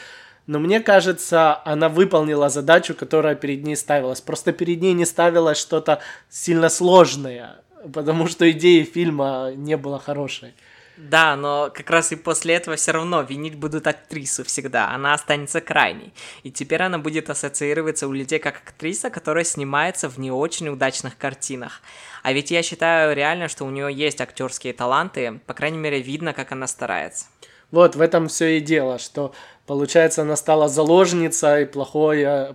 [0.47, 4.21] но мне кажется, она выполнила задачу, которая перед ней ставилась.
[4.21, 7.57] Просто перед ней не ставилось что-то сильно сложное,
[7.93, 10.53] потому что идеи фильма не было хорошей.
[10.97, 14.91] Да, но как раз и после этого все равно винить будут актрису всегда.
[14.91, 16.13] Она останется крайней.
[16.43, 21.17] И теперь она будет ассоциироваться у людей как актриса, которая снимается в не очень удачных
[21.17, 21.81] картинах.
[22.23, 25.41] А ведь я считаю реально, что у нее есть актерские таланты.
[25.45, 27.25] По крайней мере, видно, как она старается.
[27.71, 29.33] Вот в этом все и дело, что
[29.66, 32.53] получается она стала заложницей плохой, э,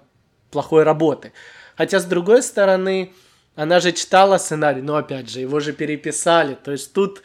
[0.51, 1.33] плохой работы.
[1.77, 3.13] Хотя с другой стороны,
[3.55, 6.55] она же читала сценарий, но опять же, его же переписали.
[6.55, 7.23] То есть тут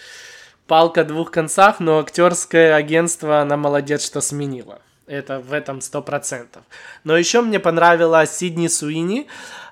[0.67, 4.81] палка о двух концах, но актерское агентство она молодец, что сменила.
[5.07, 6.63] Это в этом сто процентов.
[7.03, 9.27] Но еще мне понравилась Сидни Суини,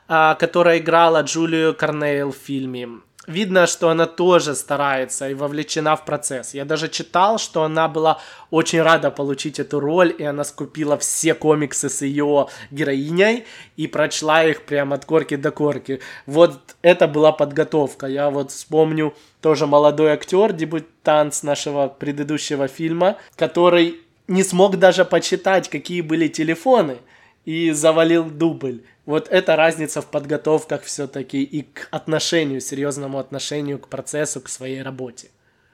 [0.08, 2.90] а, которая играла Джулию Корнейл в фильме
[3.28, 6.54] видно, что она тоже старается и вовлечена в процесс.
[6.54, 8.20] Я даже читал, что она была
[8.50, 13.46] очень рада получить эту роль, и она скупила все комиксы с ее героиней
[13.78, 16.02] и прочла их прям от корки до корки.
[16.26, 18.08] Вот это была подготовка.
[18.08, 25.06] Я вот вспомню тоже молодой актер, дебютант с нашего предыдущего фильма, который не смог даже
[25.06, 26.98] почитать, какие были телефоны,
[27.46, 28.84] и завалил дубль.
[29.06, 34.82] Вот это разница в подготовках все-таки и к отношению, серьезному отношению к процессу, к своей
[34.82, 35.30] работе.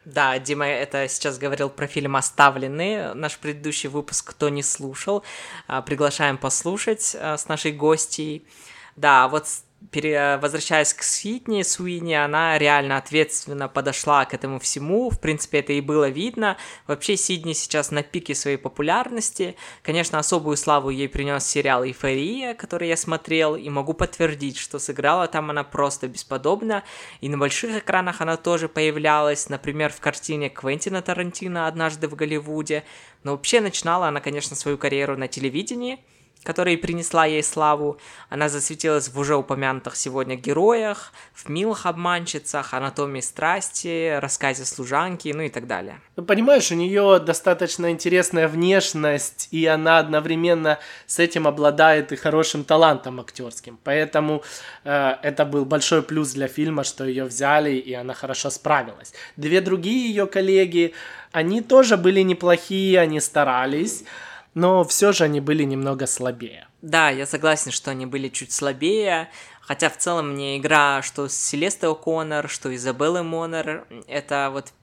[0.05, 3.13] Да, Дима это сейчас говорил про фильм «Оставленные».
[3.13, 5.23] Наш предыдущий выпуск, кто не слушал,
[5.67, 8.47] а, приглашаем послушать а, с нашей гостьей.
[8.95, 9.45] Да, вот
[9.91, 10.37] пере...
[10.41, 15.09] возвращаясь к Сидни, Суини, она реально ответственно подошла к этому всему.
[15.09, 16.57] В принципе, это и было видно.
[16.87, 19.55] Вообще, Сидни сейчас на пике своей популярности.
[19.81, 25.27] Конечно, особую славу ей принес сериал «Эйфория», который я смотрел, и могу подтвердить, что сыграла
[25.27, 26.83] там она просто бесподобно.
[27.21, 32.83] И на больших экранах она тоже появлялась, например, в картине Квентина Тарантино «Однажды в Голливуде».
[33.23, 35.99] Но вообще начинала она, конечно, свою карьеру на телевидении–
[36.43, 37.97] которая принесла ей славу.
[38.29, 45.43] Она засветилась в уже упомянутых сегодня героях, в «Милых обманщицах», «Анатомии страсти», «Рассказе служанки», ну
[45.43, 45.99] и так далее.
[46.15, 52.63] Ну, понимаешь, у нее достаточно интересная внешность, и она одновременно с этим обладает и хорошим
[52.63, 53.77] талантом актерским.
[53.83, 54.41] Поэтому
[54.85, 59.13] э, это был большой плюс для фильма, что ее взяли, и она хорошо справилась.
[59.35, 60.93] Две другие ее коллеги,
[61.31, 64.03] они тоже были неплохие, они старались
[64.53, 66.67] но все же они были немного слабее.
[66.81, 69.29] Да, я согласен, что они были чуть слабее,
[69.61, 74.73] хотя в целом мне игра, что с Селестой О'Коннор, что Изабеллы Монер, это вот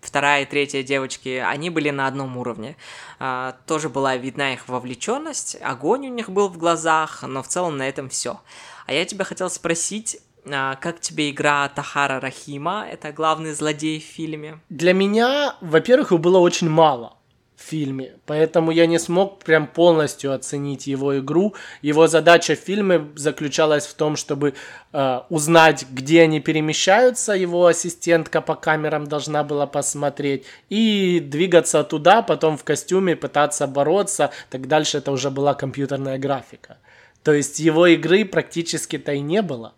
[0.00, 2.76] вторая и третья девочки, они были на одном уровне.
[3.18, 7.76] А, тоже была видна их вовлеченность, огонь у них был в глазах, но в целом
[7.76, 8.40] на этом все.
[8.86, 12.86] А я тебя хотел спросить, а, как тебе игра Тахара Рахима?
[12.90, 14.60] Это главный злодей в фильме.
[14.68, 17.16] Для меня, во-первых, его было очень мало
[17.56, 18.12] фильме.
[18.26, 21.54] Поэтому я не смог прям полностью оценить его игру.
[21.82, 24.54] Его задача в фильме заключалась в том, чтобы
[24.92, 27.32] э, узнать, где они перемещаются.
[27.32, 30.44] Его ассистентка по камерам должна была посмотреть.
[30.68, 34.30] И двигаться туда, потом в костюме пытаться бороться.
[34.50, 36.78] Так дальше это уже была компьютерная графика.
[37.22, 39.72] То есть его игры практически-то и не было.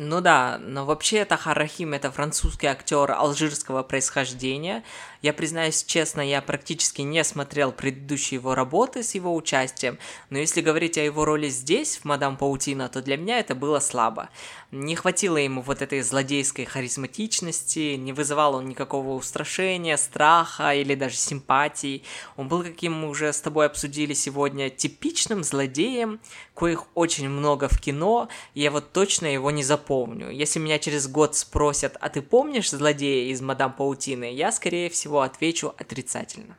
[0.00, 4.84] Ну да, но вообще это Харахим, это французский актер алжирского происхождения,
[5.20, 9.98] я признаюсь честно, я практически не смотрел предыдущие его работы с его участием,
[10.30, 13.80] но если говорить о его роли здесь, в «Мадам Паутина», то для меня это было
[13.80, 14.28] слабо.
[14.70, 21.16] Не хватило ему вот этой злодейской харизматичности, не вызывал он никакого устрашения, страха или даже
[21.16, 22.04] симпатии.
[22.36, 26.20] Он был, каким мы уже с тобой обсудили сегодня, типичным злодеем,
[26.54, 30.30] коих очень много в кино, и я вот точно его не запомню.
[30.30, 35.22] Если меня через год спросят, а ты помнишь злодея из «Мадам Паутины?», я, скорее всего,
[35.22, 36.56] отвечу отрицательно.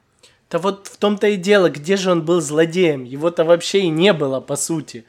[0.50, 3.04] Да вот в том-то и дело, где же он был злодеем?
[3.04, 5.06] Его-то вообще и не было, по сути.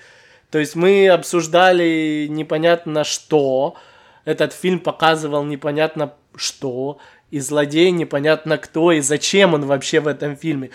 [0.51, 3.75] То есть мы обсуждали непонятно что,
[4.27, 6.99] этот фильм показывал непонятно что,
[7.31, 10.71] и злодей непонятно кто, и зачем он вообще в этом фильме.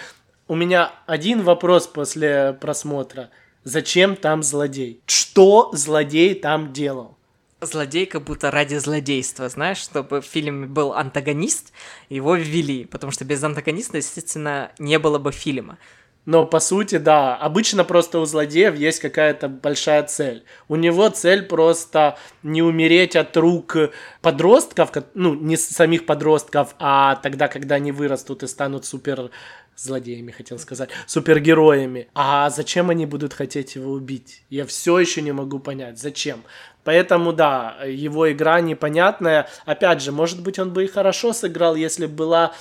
[0.47, 3.29] У меня один вопрос после просмотра.
[3.63, 5.01] Зачем там злодей?
[5.05, 7.15] Что злодей там делал?
[7.61, 11.71] Злодей как будто ради злодейства, знаешь, чтобы в фильме был антагонист,
[12.09, 15.77] его ввели, потому что без антагониста, естественно, не было бы фильма.
[16.25, 20.43] Но по сути, да, обычно просто у злодеев есть какая-то большая цель.
[20.67, 23.77] У него цель просто не умереть от рук
[24.21, 29.29] подростков, ну, не самих подростков, а тогда, когда они вырастут и станут супер
[29.75, 32.07] злодеями, хотел сказать, супергероями.
[32.15, 34.43] А зачем они будут хотеть его убить?
[34.49, 36.43] Я все еще не могу понять, зачем.
[36.85, 39.49] Поэтому, да, его игра непонятная.
[39.65, 42.53] Опять же, может быть, он бы и хорошо сыграл, если была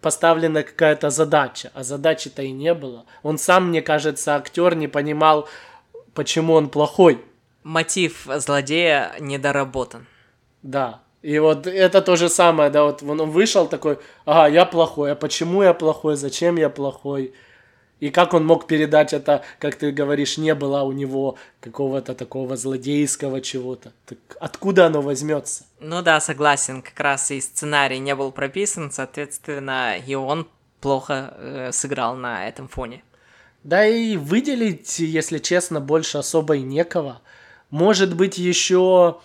[0.00, 3.06] поставлена какая-то задача, а задачи-то и не было.
[3.22, 5.48] Он сам, мне кажется, актер не понимал,
[6.12, 7.24] почему он плохой.
[7.62, 10.06] Мотив злодея недоработан.
[10.62, 11.00] Да.
[11.22, 15.14] И вот это то же самое, да, вот он вышел такой, ага, я плохой, а
[15.16, 17.32] почему я плохой, зачем я плохой?
[18.00, 22.56] И как он мог передать это, как ты говоришь, не было у него какого-то такого
[22.56, 23.92] злодейского чего-то.
[24.06, 25.64] Так откуда оно возьмется?
[25.80, 30.46] Ну да, согласен, как раз и сценарий не был прописан, соответственно, и он
[30.80, 33.02] плохо э, сыграл на этом фоне.
[33.64, 37.20] Да и выделить, если честно, больше особо и некого.
[37.70, 39.18] Может быть, еще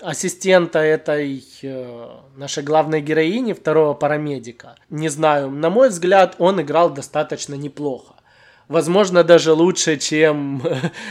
[0.00, 4.76] ассистента этой э, нашей главной героини, второго парамедика.
[4.88, 8.14] Не знаю, на мой взгляд, он играл достаточно неплохо
[8.70, 10.62] возможно, даже лучше, чем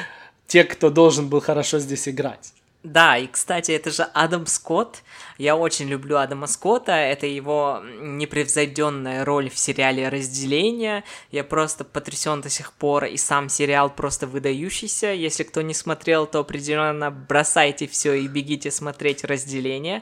[0.47, 2.53] те, кто должен был хорошо здесь играть.
[2.82, 5.03] Да, и, кстати, это же Адам Скотт.
[5.38, 6.93] Я очень люблю Адама Скотта.
[6.93, 11.03] Это его непревзойденная роль в сериале «Разделение».
[11.30, 15.07] Я просто потрясен до сих пор, и сам сериал просто выдающийся.
[15.07, 20.01] Если кто не смотрел, то определенно бросайте все и бегите смотреть «Разделение».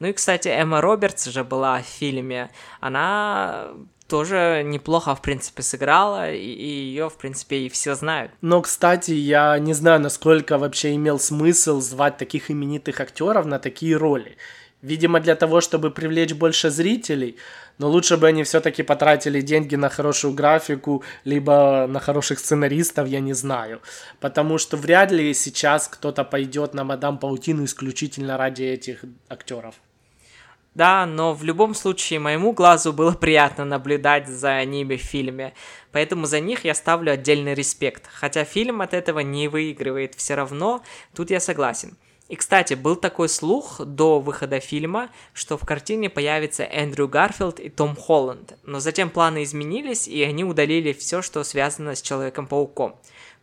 [0.00, 2.50] Ну и, кстати, Эмма Робертс же была в фильме.
[2.80, 3.68] Она
[4.08, 8.32] тоже неплохо, в принципе, сыграла, и, ее, в принципе, и все знают.
[8.40, 13.96] Но, кстати, я не знаю, насколько вообще имел смысл звать таких именитых актеров на такие
[13.96, 14.36] роли.
[14.82, 17.36] Видимо, для того, чтобы привлечь больше зрителей,
[17.78, 23.20] но лучше бы они все-таки потратили деньги на хорошую графику, либо на хороших сценаристов, я
[23.20, 23.80] не знаю.
[24.20, 29.74] Потому что вряд ли сейчас кто-то пойдет на Мадам Паутину исключительно ради этих актеров.
[30.76, 35.54] Да, но в любом случае моему глазу было приятно наблюдать за ними в фильме,
[35.90, 38.04] поэтому за них я ставлю отдельный респект.
[38.12, 40.82] Хотя фильм от этого не выигрывает все равно,
[41.14, 41.96] тут я согласен.
[42.28, 47.70] И, кстати, был такой слух до выхода фильма, что в картине появится Эндрю Гарфилд и
[47.70, 52.96] Том Холланд, но затем планы изменились, и они удалили все, что связано с Человеком-пауком.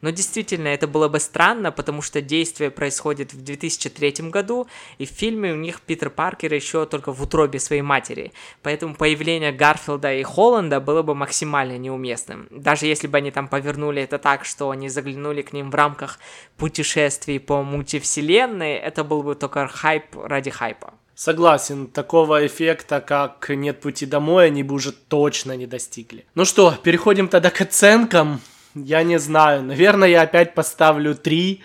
[0.04, 5.10] Но действительно, это было бы странно, потому что действие происходит в 2003 году, и в
[5.10, 8.34] фильме у них Питер Паркер еще только в утробе своей матери.
[8.64, 12.48] Поэтому появление Гарфилда и Холланда было бы максимально неуместным.
[12.52, 16.20] Даже если бы они там повернули это так, что они заглянули к ним в рамках
[16.58, 20.96] путешествий по мультивселенной, это был бы только хайп ради хайпа.
[21.16, 26.26] Согласен, такого эффекта, как «Нет пути домой», они бы уже точно не достигли.
[26.36, 28.42] Ну что, переходим тогда к оценкам
[28.76, 29.64] я не знаю.
[29.64, 31.64] Наверное, я опять поставлю три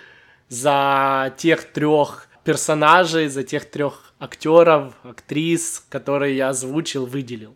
[0.48, 7.54] за тех трех персонажей, за тех трех актеров, актрис, которые я озвучил, выделил.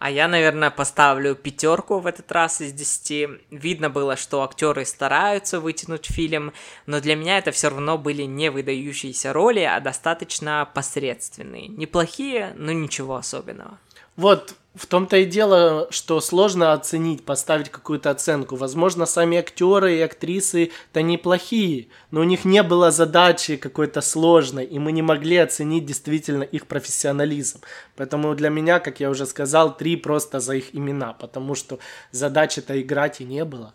[0.00, 3.28] А я, наверное, поставлю пятерку в этот раз из десяти.
[3.50, 6.54] Видно было, что актеры стараются вытянуть фильм,
[6.86, 11.68] но для меня это все равно были не выдающиеся роли, а достаточно посредственные.
[11.68, 13.78] Неплохие, но ничего особенного.
[14.16, 18.54] Вот в том-то и дело, что сложно оценить, поставить какую-то оценку.
[18.56, 24.78] Возможно, сами актеры и актрисы-то неплохие, но у них не было задачи какой-то сложной, и
[24.78, 27.60] мы не могли оценить действительно их профессионализм.
[27.96, 31.78] Поэтому для меня, как я уже сказал, три просто за их имена, потому что
[32.12, 33.74] задачи-то играть и не было.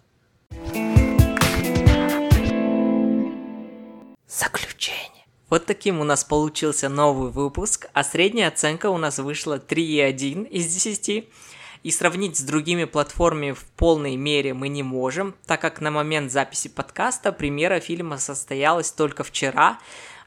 [4.27, 5.14] Заключение.
[5.49, 10.73] Вот таким у нас получился новый выпуск, а средняя оценка у нас вышла 3,1 из
[10.73, 11.27] 10.
[11.83, 16.31] И сравнить с другими платформами в полной мере мы не можем, так как на момент
[16.31, 19.77] записи подкаста премьера фильма состоялась только вчера,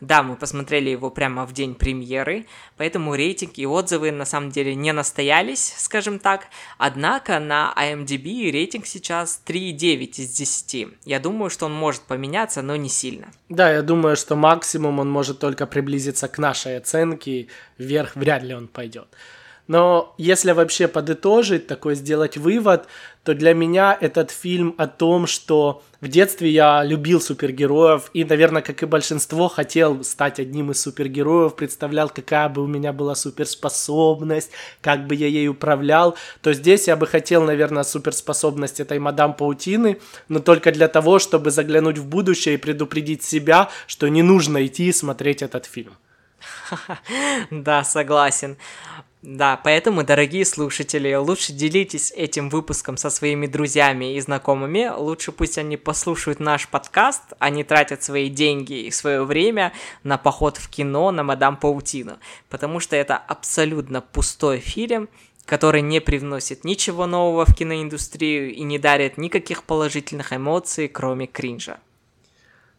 [0.00, 2.46] да, мы посмотрели его прямо в день премьеры,
[2.76, 6.46] поэтому рейтинг и отзывы на самом деле не настоялись, скажем так.
[6.78, 10.88] Однако на IMDb рейтинг сейчас 3,9 из 10.
[11.04, 13.28] Я думаю, что он может поменяться, но не сильно.
[13.48, 18.54] Да, я думаю, что максимум он может только приблизиться к нашей оценке, вверх вряд ли
[18.54, 19.08] он пойдет.
[19.68, 22.86] Но если вообще подытожить, такой сделать вывод,
[23.22, 28.62] то для меня этот фильм о том, что в детстве я любил супергероев и, наверное,
[28.62, 34.50] как и большинство, хотел стать одним из супергероев, представлял, какая бы у меня была суперспособность,
[34.80, 39.98] как бы я ей управлял, то здесь я бы хотел, наверное, суперспособность этой мадам Паутины,
[40.28, 44.86] но только для того, чтобы заглянуть в будущее и предупредить себя, что не нужно идти
[44.88, 45.92] и смотреть этот фильм.
[47.50, 48.56] Да, согласен.
[49.22, 54.92] Да, поэтому, дорогие слушатели, лучше делитесь этим выпуском со своими друзьями и знакомыми.
[54.96, 59.72] Лучше пусть они послушают наш подкаст, не тратят свои деньги и свое время
[60.04, 62.18] на поход в кино на Мадам Паутину.
[62.48, 65.08] Потому что это абсолютно пустой фильм,
[65.46, 71.80] который не привносит ничего нового в киноиндустрию и не дарит никаких положительных эмоций, кроме кринжа.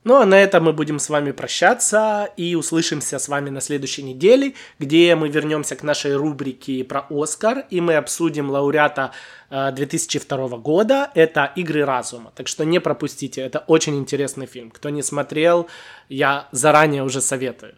[0.05, 4.01] Ну а на этом мы будем с вами прощаться и услышимся с вами на следующей
[4.03, 9.11] неделе, где мы вернемся к нашей рубрике про Оскар и мы обсудим лауреата
[9.49, 11.11] 2002 э, года.
[11.15, 12.31] Это «Игры разума».
[12.33, 14.71] Так что не пропустите, это очень интересный фильм.
[14.71, 15.67] Кто не смотрел,
[16.07, 17.75] я заранее уже советую.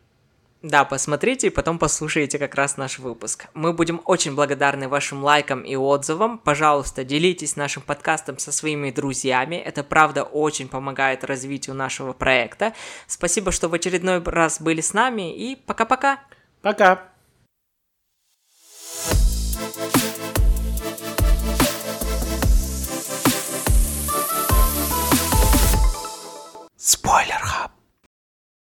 [0.62, 3.48] Да, посмотрите и потом послушайте как раз наш выпуск.
[3.56, 6.38] Мы будем очень благодарны вашим лайкам и отзывам.
[6.38, 9.56] Пожалуйста, делитесь нашим подкастом со своими друзьями.
[9.56, 12.74] Это правда очень помогает развитию нашего проекта.
[13.08, 16.20] Спасибо, что в очередной раз были с нами и пока-пока.
[16.62, 17.08] Пока.
[26.78, 27.81] Спойлер Хаб.